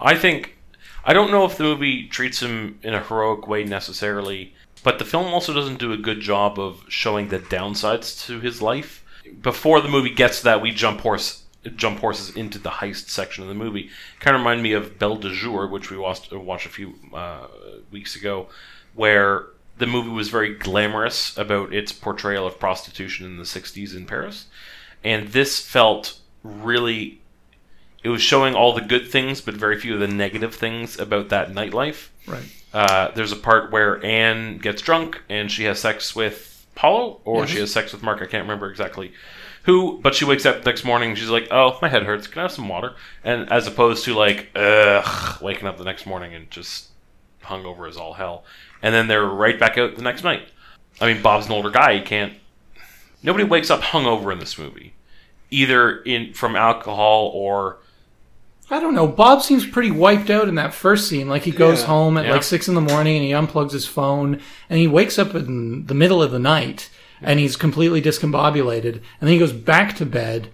[0.00, 0.56] I think
[1.04, 5.04] I don't know if the movie treats him in a heroic way necessarily, but the
[5.04, 9.03] film also doesn't do a good job of showing the downsides to his life.
[9.40, 11.42] Before the movie gets to that, we jump horse
[11.76, 13.88] jump horses into the heist section of the movie.
[14.20, 17.46] Kind of remind me of Belle de Jour, which we watched watched a few uh,
[17.90, 18.48] weeks ago,
[18.94, 19.46] where
[19.78, 24.46] the movie was very glamorous about its portrayal of prostitution in the '60s in Paris,
[25.02, 27.20] and this felt really
[28.02, 31.30] it was showing all the good things but very few of the negative things about
[31.30, 32.44] that nightlife Right.
[32.72, 37.40] Uh, there's a part where Anne gets drunk and she has sex with Paulo, or
[37.42, 37.50] Yes.
[37.50, 38.20] she has sex with Mark.
[38.22, 39.12] I can't remember exactly
[39.64, 42.26] who, but she wakes up next morning she's like, "Oh, my head hurts.
[42.26, 46.04] Can I have some water?" And as opposed to like, ugh, waking up the next
[46.06, 46.88] morning and just
[47.44, 48.44] hungover as all hell,
[48.82, 50.48] and then they're right back out the next night.
[51.00, 51.94] I mean, Bob's an older guy.
[51.96, 52.34] He can't.
[53.22, 54.94] Nobody wakes up hungover in this movie,
[55.50, 57.78] either in from alcohol or
[58.70, 59.06] I don't know.
[59.06, 61.28] Bob seems pretty wiped out in that first scene.
[61.28, 61.86] Like he goes Yeah.
[61.86, 62.32] home at Yeah.
[62.32, 65.86] like six in the morning and he unplugs his phone and he wakes up in
[65.86, 66.88] the middle of the night
[67.22, 70.48] and he's completely discombobulated and then he goes back to bed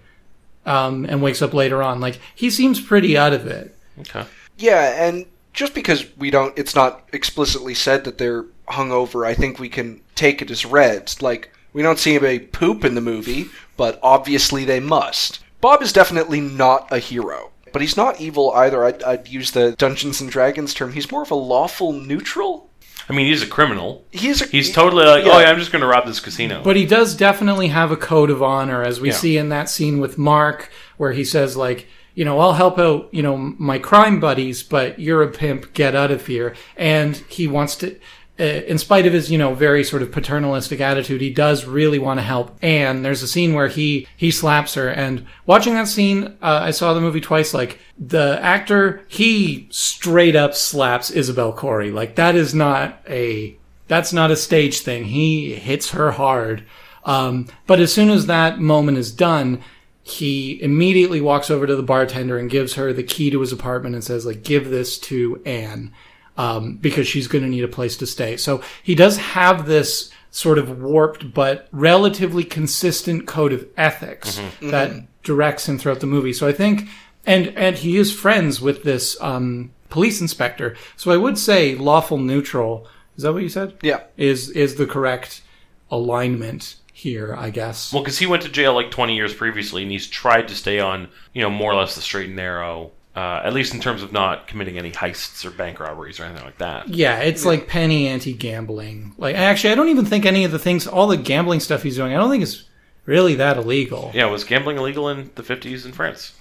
[0.67, 2.01] um, and wakes up later on.
[2.01, 3.77] Like he seems pretty out of it.
[4.01, 4.25] okay.
[4.59, 9.59] Yeah, and just because we don't, it's not explicitly said that they're hungover, I think
[9.59, 11.15] we can take it as read.
[11.23, 13.47] Like, we don't see anybody poop in the movie,
[13.79, 15.39] but obviously they must.
[15.63, 18.85] Bob is definitely not a hero, but he's not evil either.
[18.85, 20.93] I'd, I'd use the Dungeons and Dragons term.
[20.93, 22.71] He's more of a lawful neutral.
[23.09, 24.05] I mean, he's a criminal.
[24.13, 25.33] He's a, He's totally like, Yeah.
[25.33, 26.63] oh yeah, I'm just going to rob this casino.
[26.63, 29.15] But he does definitely have a code of honor, as we Yeah.
[29.15, 33.09] see in that scene with Mark, where he says, like, you know, I'll help out,
[33.13, 36.55] you know, my crime buddies, but you're a pimp, get out of here.
[36.77, 37.99] And he wants to,
[38.41, 42.19] in spite of his, you know, very sort of paternalistic attitude, he does really want
[42.19, 43.03] to help Anne.
[43.03, 44.89] There's a scene where he, he slaps her.
[44.89, 50.35] And watching that scene, uh, I saw the movie twice, like, the actor, he straight
[50.35, 51.91] up slaps Isabelle Corey.
[51.91, 53.57] Like, that is not a,
[53.89, 55.05] that's not a stage thing.
[55.05, 56.65] He hits her hard.
[57.05, 59.63] Um, but as soon as that moment is done,
[60.03, 63.95] he immediately walks over to the bartender and gives her the key to his apartment
[63.95, 65.93] and says, like, give this to Anne,
[66.41, 68.39] um, because she's going to need a place to stay.
[68.39, 75.05] So he does have this sort of warped but relatively consistent code of ethics that
[75.23, 76.33] directs him throughout the movie.
[76.33, 76.89] So I think,
[77.27, 80.77] and, and he is friends with this, um, police inspector.
[80.97, 82.87] So I would say lawful neutral.
[83.17, 83.75] Is that what you said?
[83.83, 84.05] yeah.
[84.17, 85.43] Is, is the correct
[85.91, 87.93] alignment here, I guess.
[87.93, 90.81] well, because he went to jail like 20 years previously, and he's tried to stay
[90.81, 92.93] on, you know, more or less the straight and narrow.
[93.17, 96.45] Uh, at least in terms of not committing any heists or bank robberies or anything
[96.45, 96.89] like that.
[96.89, 99.15] Yeah, it's like penny ante gambling.
[99.19, 101.97] Like actually I don't even think any of the things all the gambling stuff he's
[101.97, 102.65] doing, I don't think it's
[103.07, 104.13] really that illegal.
[104.15, 106.35] Yeah, was gambling illegal in the 50s in France?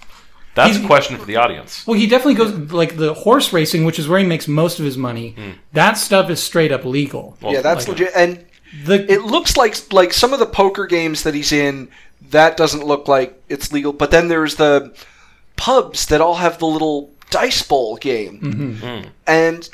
[0.54, 1.84] That's He's- a question for the audience.
[1.88, 4.84] Well, he definitely goes like the horse racing, which is where he makes most of
[4.84, 5.34] his money.
[5.72, 7.36] That stuff is straight up legal.
[7.42, 8.12] Well, yeah, that's like- legit.
[8.14, 8.44] And
[8.84, 11.88] The it looks like like some of the poker games that he's in
[12.30, 14.94] that doesn't look like it's legal but then there's the
[15.60, 18.38] pubs that all have the little dice bowl game
[19.26, 19.68] and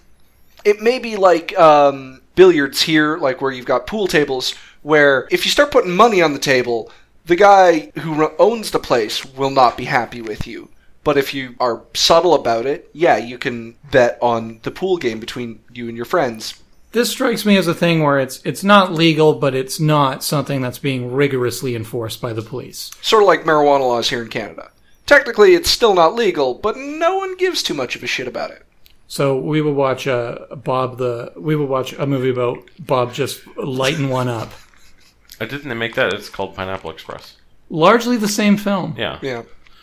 [0.64, 5.44] it may be like um, billiards here like where you've got pool tables where if
[5.44, 6.90] you start putting money on the table
[7.26, 10.68] the guy who ru- owns the place will not be happy with you
[11.04, 15.20] but if you are subtle about it yeah you can bet on the pool game
[15.20, 18.90] between you and your friends this strikes me as a thing where it's it's not
[18.90, 22.90] legal, but it's not something that's being rigorously enforced by the police.
[23.02, 24.70] Sort of like marijuana laws here in Canada.
[25.06, 28.50] Technically, it's still not legal, but no one gives too much of a shit about
[28.50, 28.62] it.
[29.08, 33.46] So we would watch uh, Bob the we would watch a movie about Bob just
[33.56, 34.52] lighting one up.
[35.40, 36.12] I didn't they make that?
[36.12, 37.36] It's called Pineapple Express.
[37.70, 38.94] Largely the same film.
[38.96, 39.18] Yeah.
[39.22, 39.42] Yeah.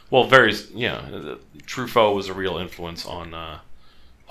[0.09, 0.53] Well, very.
[0.73, 1.35] Yeah.
[1.65, 3.59] Truffaut was a real influence on uh,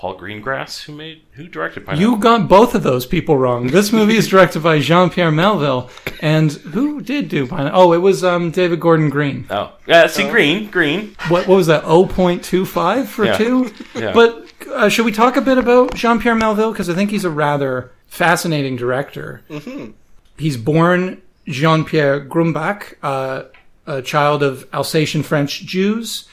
[0.03, 2.01] Paul Greengrass, who made who directed Pineapple.
[2.11, 3.67] You got both of those people wrong.
[3.67, 5.89] This movie is directed by Jean Pierre Melville,
[6.21, 7.71] and who did do Pine?
[7.73, 9.45] Oh, it was um, David Gordon Green.
[9.49, 10.07] Oh, yeah.
[10.07, 11.15] See, Green, Green.
[11.29, 11.85] What, what was that?
[11.85, 13.37] Oh 0.25 for Yeah.
[13.37, 13.73] two.
[13.95, 14.11] Yeah.
[14.11, 17.23] But uh, should we talk a bit about Jean Pierre Melville because I think he's
[17.23, 19.41] a rather fascinating director.
[19.49, 19.91] Mm-hmm.
[20.37, 23.43] He's born Jean Pierre Grumbach, uh,
[23.87, 26.27] a child of Alsatian French Jews,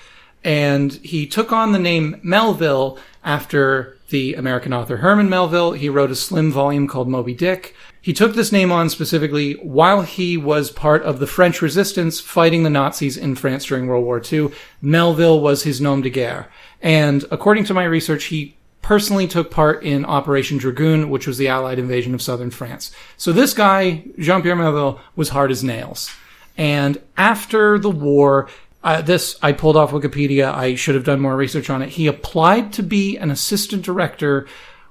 [0.44, 5.72] and he took on the name Melville after the American author Herman Melville.
[5.72, 7.74] He wrote a slim volume called Moby Dick.
[8.02, 12.62] He took this name on specifically while he was part of the French resistance fighting
[12.62, 14.50] the Nazis in France during World War II.
[14.80, 16.48] Melville was his nom de guerre.
[16.80, 21.48] And according to my research, he personally took part in Operation Dragoon, which was the
[21.48, 22.90] Allied invasion of southern France.
[23.18, 26.10] So this guy, Jean-Pierre Melville, was hard as nails.
[26.56, 28.48] And after the war,
[28.82, 30.52] uh, this I pulled off Wikipedia.
[30.54, 31.90] I should have done more research on it.
[31.90, 34.46] He applied to be an assistant director,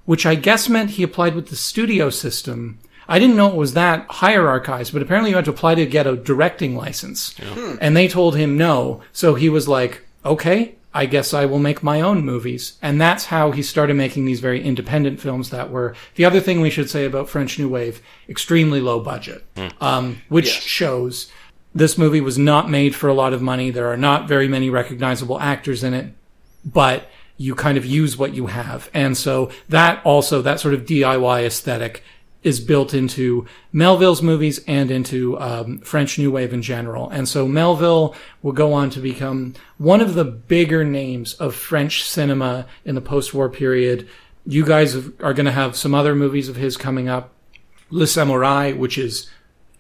[0.06, 2.80] which I guess meant he applied with the studio system.
[3.08, 6.06] I didn't know it was that hierarchized, but apparently you had to apply to get
[6.06, 7.34] a directing license.
[7.82, 9.02] And they told him no.
[9.12, 12.78] So he was like, okay, I guess I will make my own movies.
[12.84, 16.62] And that's how he started making these very independent films that were the other thing
[16.62, 19.44] we should say about French New Wave, extremely low budget,
[19.82, 20.62] um, which Yes.
[20.64, 21.32] shows
[21.74, 23.70] this movie was not made for a lot of money.
[23.70, 26.14] There are not very many recognizable actors in it,
[26.66, 28.90] but you kind of use what you have.
[28.94, 32.04] And so that also, that sort of DIY aesthetic
[32.42, 37.10] is built into Melville's movies and into um, French New Wave in general.
[37.10, 42.04] And so Melville will go on to become one of the bigger names of French
[42.04, 44.08] cinema in the post-war period.
[44.46, 47.34] You guys are going to have some other movies of his coming up.
[47.90, 49.30] Le Samouraï, which is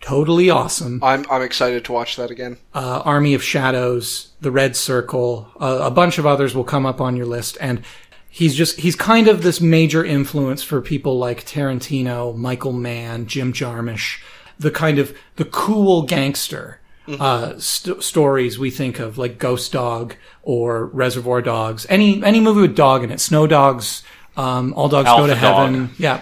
[0.01, 0.99] totally awesome.
[1.03, 2.57] I'm I'm excited to watch that again.
[2.73, 7.01] Uh, Army of Shadows, The Red Circle, uh, a bunch of others will come up
[7.01, 7.57] on your list.
[7.59, 7.83] And
[8.29, 13.53] he's just he's kind of this major influence for people like Tarantino, Michael Mann, Jim
[13.53, 14.21] Jarmusch,
[14.57, 16.79] the kind of the cool gangster
[17.19, 21.87] uh, st- stories we think of, like Ghost Dog or Reservoir Dogs.
[21.89, 24.03] Any any movie with dog in it, Snow Dogs,
[24.37, 25.89] um, All Dogs Go Alpha to Heaven, Dog.
[25.97, 26.21] yeah.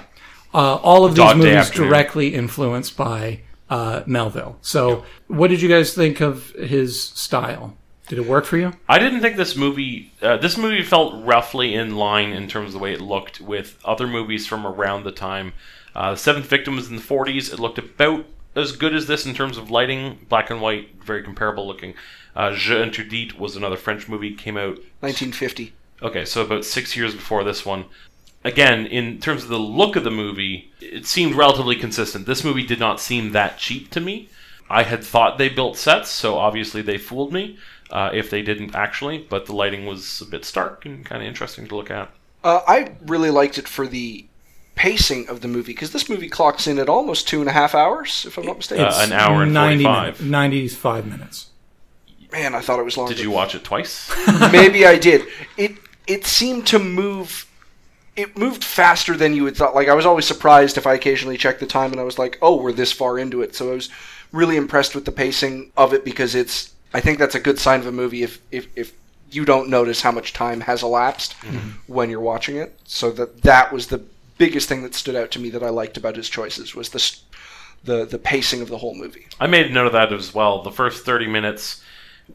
[0.54, 4.58] Uh, all of these Dog movies directly influenced by uh, Melville.
[4.62, 7.76] So, what did you guys think of his style?
[8.08, 8.72] Did it work for you?
[8.88, 10.14] I didn't think this movie.
[10.22, 13.78] Uh, this movie felt roughly in line in terms of the way it looked with
[13.84, 15.54] other movies from around the time.
[15.94, 17.52] Uh, the Seventh Victim was in the 40s.
[17.52, 21.22] It looked about as good as this in terms of lighting, black and white, very
[21.22, 21.94] comparable looking.
[22.36, 25.74] Uh, Jeux Interdits was another French movie, came out 1950.
[26.02, 27.86] Okay, so about six years before this one.
[28.48, 32.26] Again, in terms of the look of the movie, it seemed relatively consistent.
[32.26, 34.30] This movie did not seem that cheap to me.
[34.70, 37.58] I had thought they built sets, so obviously they fooled me.
[37.90, 41.28] Uh, if they didn't actually, but the lighting was a bit stark and kind of
[41.28, 42.10] interesting to look at.
[42.44, 44.26] Uh, I really liked it for the
[44.76, 47.74] pacing of the movie because this movie clocks in at almost two and a half
[47.76, 48.86] hours, if I'm not mistaken.
[48.86, 50.04] Uh, an hour and 90 45.
[50.04, 51.50] minutes, 95 minutes.
[52.32, 53.08] Man, I thought it was long.
[53.08, 54.10] Did you watch it twice?
[54.52, 55.26] Maybe I did.
[55.58, 55.78] It
[56.08, 57.46] it seemed to move.
[58.18, 59.76] It moved faster than you had thought.
[59.76, 62.38] Like I was always surprised if I occasionally checked the time and I was like,
[62.42, 63.90] "Oh, we're this far into it." So I was
[64.32, 66.74] really impressed with the pacing of it because it's.
[66.94, 68.94] I think that's a good sign of a movie if if if
[69.30, 71.70] you don't notice how much time has elapsed mm-hmm.
[71.92, 72.80] when you're watching it.
[72.86, 74.04] So that that was the
[74.38, 77.18] biggest thing that stood out to me that I liked about his choices was the
[77.84, 79.28] the the pacing of the whole movie.
[79.40, 80.62] I made a note of that as well.
[80.62, 81.82] The first 30 minutes,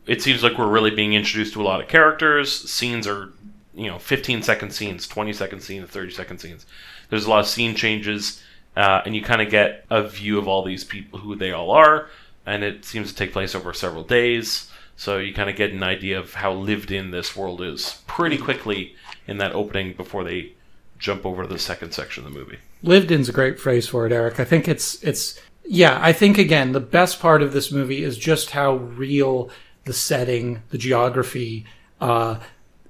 [0.07, 2.71] it seems like we're really being introduced to a lot of characters.
[2.71, 3.33] Scenes are,
[3.75, 6.67] you know, 15 second scenes, 20 second scenes, 30 second scenes.
[7.09, 8.43] There's a lot of scene changes,
[8.77, 11.71] uh, and you kind of get a view of all these people, who they all
[11.71, 12.09] are,
[12.47, 14.71] and it seems to take place over several days.
[14.97, 18.39] So you kind of get an idea of how lived in this world is pretty
[18.39, 18.95] quickly
[19.27, 20.53] in that opening before they
[20.99, 22.59] jump over to the second section of the movie.
[22.83, 24.39] Lived in's a great phrase for it, Erik.
[24.39, 25.99] I think it's it's yeah.
[26.01, 29.51] I think again the best part of this movie is just how real
[29.85, 31.65] the setting, the geography,
[32.01, 32.39] uh,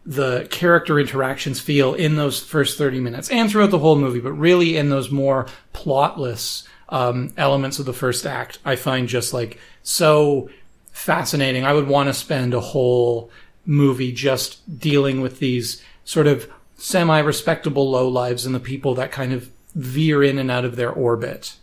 [0.04, 4.20] the character interactions feel in those first thirty minutes and throughout the whole movie.
[4.20, 9.32] But really, in those more plotless um, elements of the first act, I find just
[9.32, 10.50] like so
[10.90, 11.64] fascinating.
[11.64, 13.30] I would want to spend a whole
[13.64, 19.32] movie just dealing with these sort of semi-respectable low lives and the people that kind
[19.32, 21.54] of veer in and out of their orbit.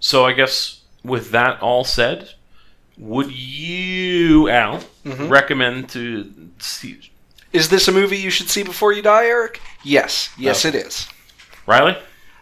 [0.00, 2.30] So I guess with that all said,
[2.98, 5.28] would you, Al, Mm-hmm.
[5.28, 6.98] recommend to see
[7.56, 9.60] Is this a movie you should see before you die, Erik?
[9.82, 10.68] Yes, yes, No.
[10.68, 11.08] it is.
[11.66, 11.96] Riley?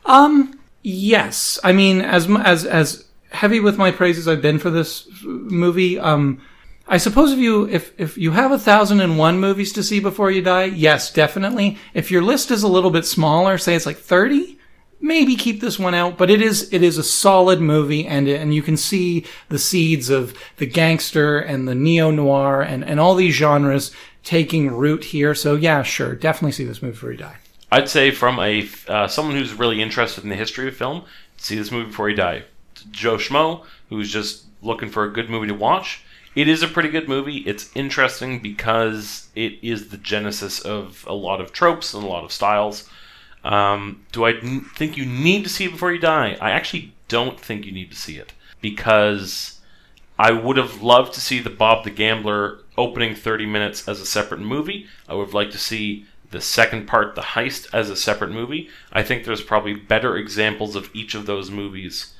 [0.04, 1.58] Um, yes.
[1.62, 6.40] I mean, as as as heavy with my praises I've been for this movie, um,
[6.88, 10.00] I suppose if you if if you have a thousand and one movies to see
[10.00, 11.78] before you die, yes, definitely.
[11.94, 14.58] If your list is a little bit smaller, say it's like thirty,
[15.00, 16.18] maybe keep this one out.
[16.18, 20.10] But it is it is a solid movie, and and you can see the seeds
[20.10, 23.90] of the gangster and the neo noir and and all these genres
[24.25, 25.35] taking root here.
[25.35, 27.37] So yeah, sure, definitely see this movie before you die.
[27.70, 31.05] I'd say from a uh, someone who's really interested in the history of film,
[31.37, 32.45] see this movie before you die.
[32.91, 36.03] Joe Schmo, who's just looking for a good movie to watch.
[36.35, 37.39] It is a pretty good movie.
[37.39, 42.25] It's interesting because it is the genesis of a lot of tropes and a lot
[42.25, 42.89] of styles.
[43.45, 46.37] Um, do I n- think you need to see it before you die?
[46.41, 49.61] I actually don't think you need to see it because
[50.18, 54.07] I would have loved to see the Bob the Gambler opening 30 minutes as a
[54.07, 54.87] separate movie.
[55.09, 58.68] I would have liked to see the second part, The Heist, as a separate movie.
[58.93, 62.14] I think there's probably better examples of each of those movies.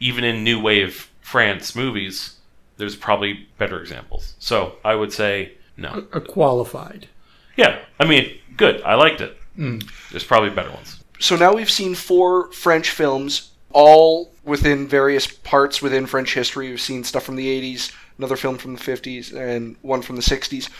[0.00, 2.38] Even in New Wave France movies,
[2.76, 4.34] there's probably better examples.
[4.38, 6.06] So I would say no.
[6.12, 7.08] A qualified.
[7.56, 8.82] Yeah, I mean, good.
[8.82, 9.36] I liked it.
[9.56, 9.88] Mm.
[10.10, 10.98] There's probably better ones.
[11.20, 16.70] So now we've seen four French films, all within various parts within French history.
[16.70, 17.92] We've seen stuff from the 80s,
[18.22, 20.70] another film from the 50s, and one from the 60s.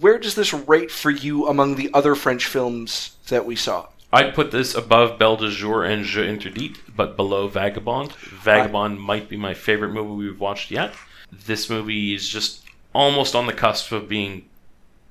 [0.00, 3.86] Where does this rate for you among the other French films that we saw?
[4.12, 8.12] I'd put this above Belle de Jour and Jeux Interdits, but below Vagabond.
[8.12, 10.92] Vagabond might be my favorite movie we've watched yet.
[11.30, 12.62] This movie is just
[12.94, 14.44] almost on the cusp of being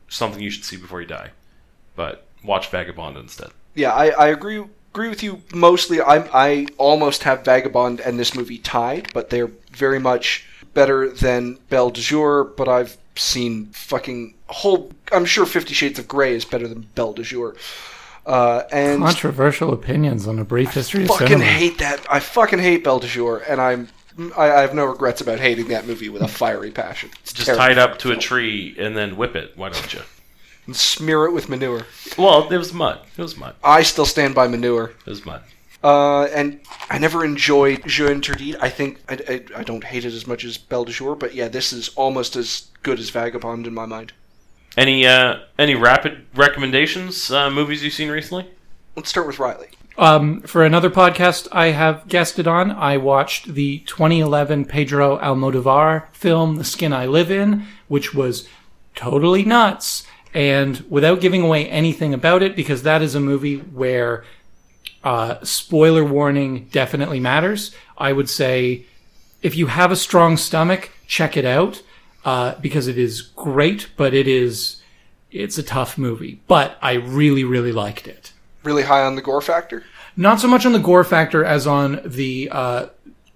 [0.10, 1.30] something you should see before you die.
[1.96, 3.50] but watch Vagabond instead.
[3.76, 4.64] Yeah, I, I agree
[4.94, 6.02] agree with you mostly.
[6.02, 11.58] I I almost have Vagabond and this movie tied, but they're very much better than
[11.70, 12.44] Belle de Jour.
[12.44, 14.92] But I've seen fucking whole.
[15.12, 17.56] I'm sure Fifty Shades of Grey is better than Belle de Jour.
[18.26, 21.46] Uh, and Controversial opinions on a brief history of fucking cinema.
[21.46, 22.06] hate that.
[22.10, 23.88] I fucking hate Belle de Jour, and I'm.
[24.38, 27.10] I, I have no regrets about hating that movie with a fiery passion.
[27.22, 27.64] It's Just terrible.
[27.66, 29.54] tie it up to a tree and then whip it.
[29.56, 30.02] Why don't you?
[30.68, 31.88] and smear it with manure.
[32.20, 33.00] Well, it was mud.
[33.18, 33.56] It was mud.
[33.64, 34.92] I still stand by manure.
[35.06, 35.42] It was mud.
[35.84, 36.60] Uh, and
[36.90, 38.58] I never enjoyed Jeux Interdits.
[38.62, 41.34] I think I, I, I don't hate it as much as Belle de Jour, but
[41.34, 44.14] yeah, this is almost as good as Vagabond in my mind.
[44.78, 47.30] Any uh, any rapid recommendations?
[47.32, 48.50] Uh, movies you've seen recently?
[48.96, 49.68] Let's start with Riley.
[49.98, 56.56] Um, for another podcast I have guested on, I watched the 2011 Pedro Almodovar film,
[56.56, 58.48] The Skin I Live In, which was
[58.96, 60.06] totally nuts.
[60.34, 64.24] And without giving away anything about it, because that is a movie where
[65.04, 68.86] uh, spoiler warning definitely matters, I would say
[69.42, 71.82] if you have a strong stomach, check it out
[72.26, 74.82] uh, because it is great, but it is
[75.32, 76.40] it's a tough movie.
[76.48, 78.34] But I really, really liked it
[78.64, 79.84] Really high on the gore factor.
[80.16, 82.86] not so much on the gore factor as on the uh,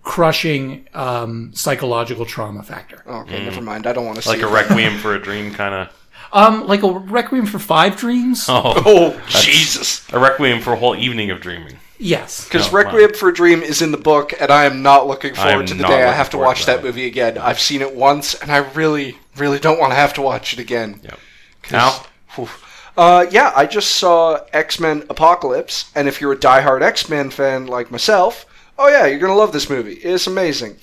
[0.04, 3.02] crushing um, psychological trauma factor.
[3.08, 3.88] Okay, never mind.
[3.88, 4.48] I don't want to see Like a.
[4.48, 5.90] Requiem for a Dream kind of.
[6.36, 8.46] Um, like a Requiem for Five Dreams.
[8.50, 10.06] Oh, Oh Jesus!
[10.12, 11.78] a Requiem for a whole evening of dreaming.
[11.98, 12.44] Yes.
[12.44, 15.32] Because Oh, Requiem for a Dream is in the book, and I am not looking
[15.32, 16.76] I forward am to the not day I looking have to forward watch to that
[16.82, 16.84] that.
[16.84, 17.38] movie again.
[17.38, 20.60] I've seen it once, and I really, really don't want to have to watch it
[20.60, 21.00] again.
[21.04, 21.20] Yep.
[21.64, 22.08] 'Cause- Al?
[22.36, 22.50] Whew.
[22.98, 27.30] Uh, yeah, I just saw X Men Apocalypse, and if you're a diehard X Men
[27.30, 28.46] fan like myself,
[28.78, 29.94] oh yeah, you're gonna love this movie.
[29.96, 30.76] It's amazing.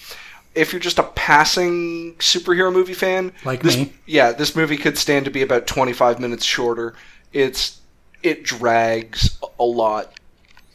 [0.54, 3.92] If you're just a passing superhero movie fan, Like this, me.
[4.06, 6.94] yeah, this movie could stand to be about 25 minutes shorter.
[7.32, 7.80] It's
[8.22, 10.12] it drags a lot.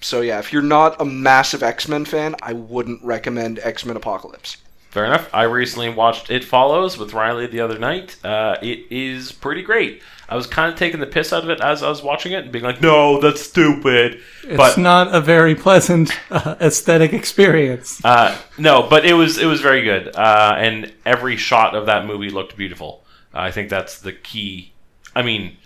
[0.02, 3.96] So yeah, if you're not a massive X Men fan, I wouldn't recommend X Men
[3.98, 4.58] Apocalypse.
[4.90, 5.30] Fair enough.
[5.34, 8.18] I recently watched It Follows with Riley the other night.
[8.26, 10.02] Uh, it is pretty great.
[10.30, 12.44] I was kind of taking the piss out of it as I was watching it
[12.44, 18.04] and being like, "No, that's stupid." It's but not a very pleasant uh, aesthetic experience.
[18.04, 22.06] uh, no, but it was it was very good, uh, and every shot of that
[22.06, 23.04] movie looked beautiful.
[23.34, 24.74] I think that's the key.
[25.16, 25.58] I mean,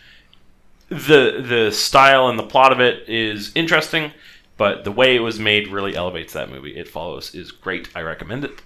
[0.89, 4.11] the the style and the plot of it is interesting,
[4.57, 6.75] but the way it was made really elevates that movie.
[6.77, 7.89] It follows is great.
[7.95, 8.61] I recommend it.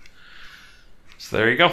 [1.18, 1.72] So there you go.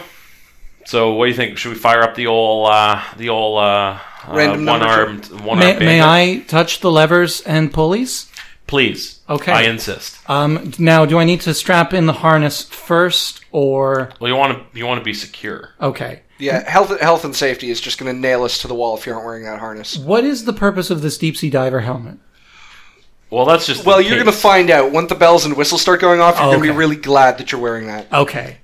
[0.87, 1.59] So what do you think?
[1.59, 5.69] Should we fire up the old uh, the old uh, Random one armed one May,
[5.75, 8.31] armed may I touch the levers and pulleys?
[8.67, 9.21] Please.
[9.29, 9.53] Okay.
[9.53, 10.19] I insist.
[10.31, 14.59] Um, now, do I need to strap in the harness first, or Well, you want
[14.73, 15.71] to you want to be secure.
[15.81, 16.23] okay?
[16.39, 19.07] Yeah, health health and safety is just going to nail us to the wall if
[19.07, 19.97] you aren't wearing that harness.
[19.99, 22.19] What is the purpose of this deep sea diver helmet?
[23.31, 24.91] Well, that's just Well, the you're going to find out.
[24.93, 26.73] Once the bells and whistles start going off, you're going to Okay.
[26.73, 28.13] be really glad that you're wearing that.
[28.13, 28.59] Okay.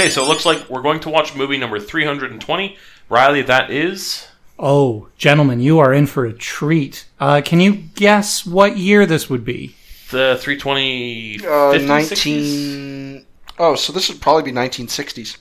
[0.00, 2.74] Okay, so it looks like we're going to watch movie number 320.
[3.10, 4.26] Riley, that is.
[4.58, 7.04] Oh, gentlemen, you are in for a treat.
[7.20, 9.74] Uh, can you guess what year this would be?
[10.10, 11.40] The 320.
[11.40, 13.14] Uh, 50s, 60s?
[13.14, 13.26] 19.
[13.58, 15.36] Oh, so this would probably be 1960s.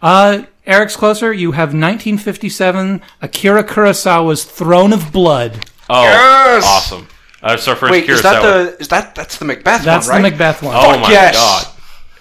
[0.00, 1.32] Uh, Erik's closer.
[1.32, 5.66] You have 1957, Akira Kurosawa's Throne of Blood.
[5.90, 6.64] Oh, Yes!
[6.64, 7.08] awesome.
[7.42, 8.12] Uh, it's our first Wait, Kurosawa.
[8.14, 10.22] is that the is that that's the Macbeth That's one, right?
[10.22, 10.74] the Macbeth one.
[10.76, 11.34] Oh Fuck my yes!
[11.36, 11.73] god.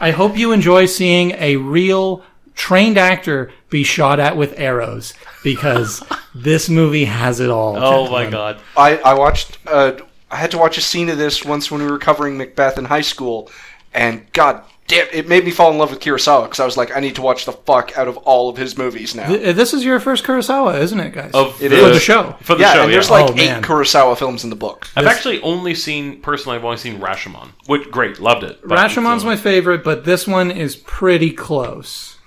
[0.04, 2.24] I hope you enjoy seeing a real
[2.56, 5.14] trained actor be shot at with arrows
[5.46, 6.04] because
[6.36, 7.78] this movie has it all.
[7.78, 8.60] Oh my god.
[8.76, 9.58] I I watched.
[9.66, 9.94] Uh,
[10.30, 12.84] I had to watch a scene of this once when we were covering Macbeth in
[12.84, 13.50] high school,
[13.94, 16.96] and God damn, it made me fall in love with Kurosawa because I was like,
[16.96, 19.28] I need to watch the fuck out of all of his movies now.
[19.28, 21.32] Th- This is your first Kurosawa, isn't it, guys?
[21.34, 21.84] Of It the, is.
[21.88, 22.36] For the show.
[22.42, 22.96] For the yeah, show, and yeah.
[22.96, 23.64] there's like Oh, eight man.
[23.64, 24.88] Kurosawa films in the book.
[24.96, 27.50] I've this- actually only seen, personally, I've only seen Rashomon.
[27.68, 28.62] Which, great, loved it.
[28.64, 32.18] Rashomon's my favorite, but this one is pretty close.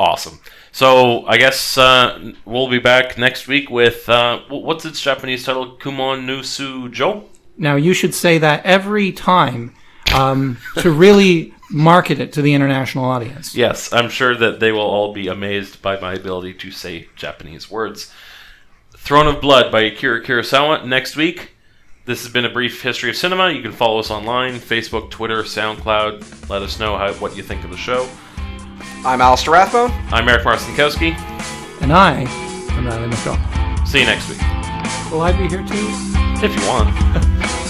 [0.00, 0.40] Awesome.
[0.72, 5.76] So, I guess uh, we'll be back next week with, uh, what's its Japanese title?
[5.76, 7.24] Kumonosu-jō?
[7.56, 9.74] Now, you should say that every time
[10.12, 13.54] um, to really market it to the international audience.
[13.54, 17.70] Yes, I'm sure that they will all be amazed by my ability to say Japanese
[17.70, 18.12] words.
[18.96, 21.50] Throne of Blood by Akira Kurosawa next week.
[22.06, 23.50] This has been a brief history of cinema.
[23.50, 26.48] You can follow us online Facebook, Twitter, SoundCloud.
[26.48, 28.08] Let us know how, what you think of the show.
[29.04, 29.90] I'm Alistair Rathbone.
[30.12, 31.18] I'm Erik Marcinkowski.
[31.82, 32.20] And I
[32.72, 33.88] am Riley McDowell.
[33.88, 34.40] See you next week.
[35.10, 35.88] Will I be here too?
[36.44, 37.60] If you want.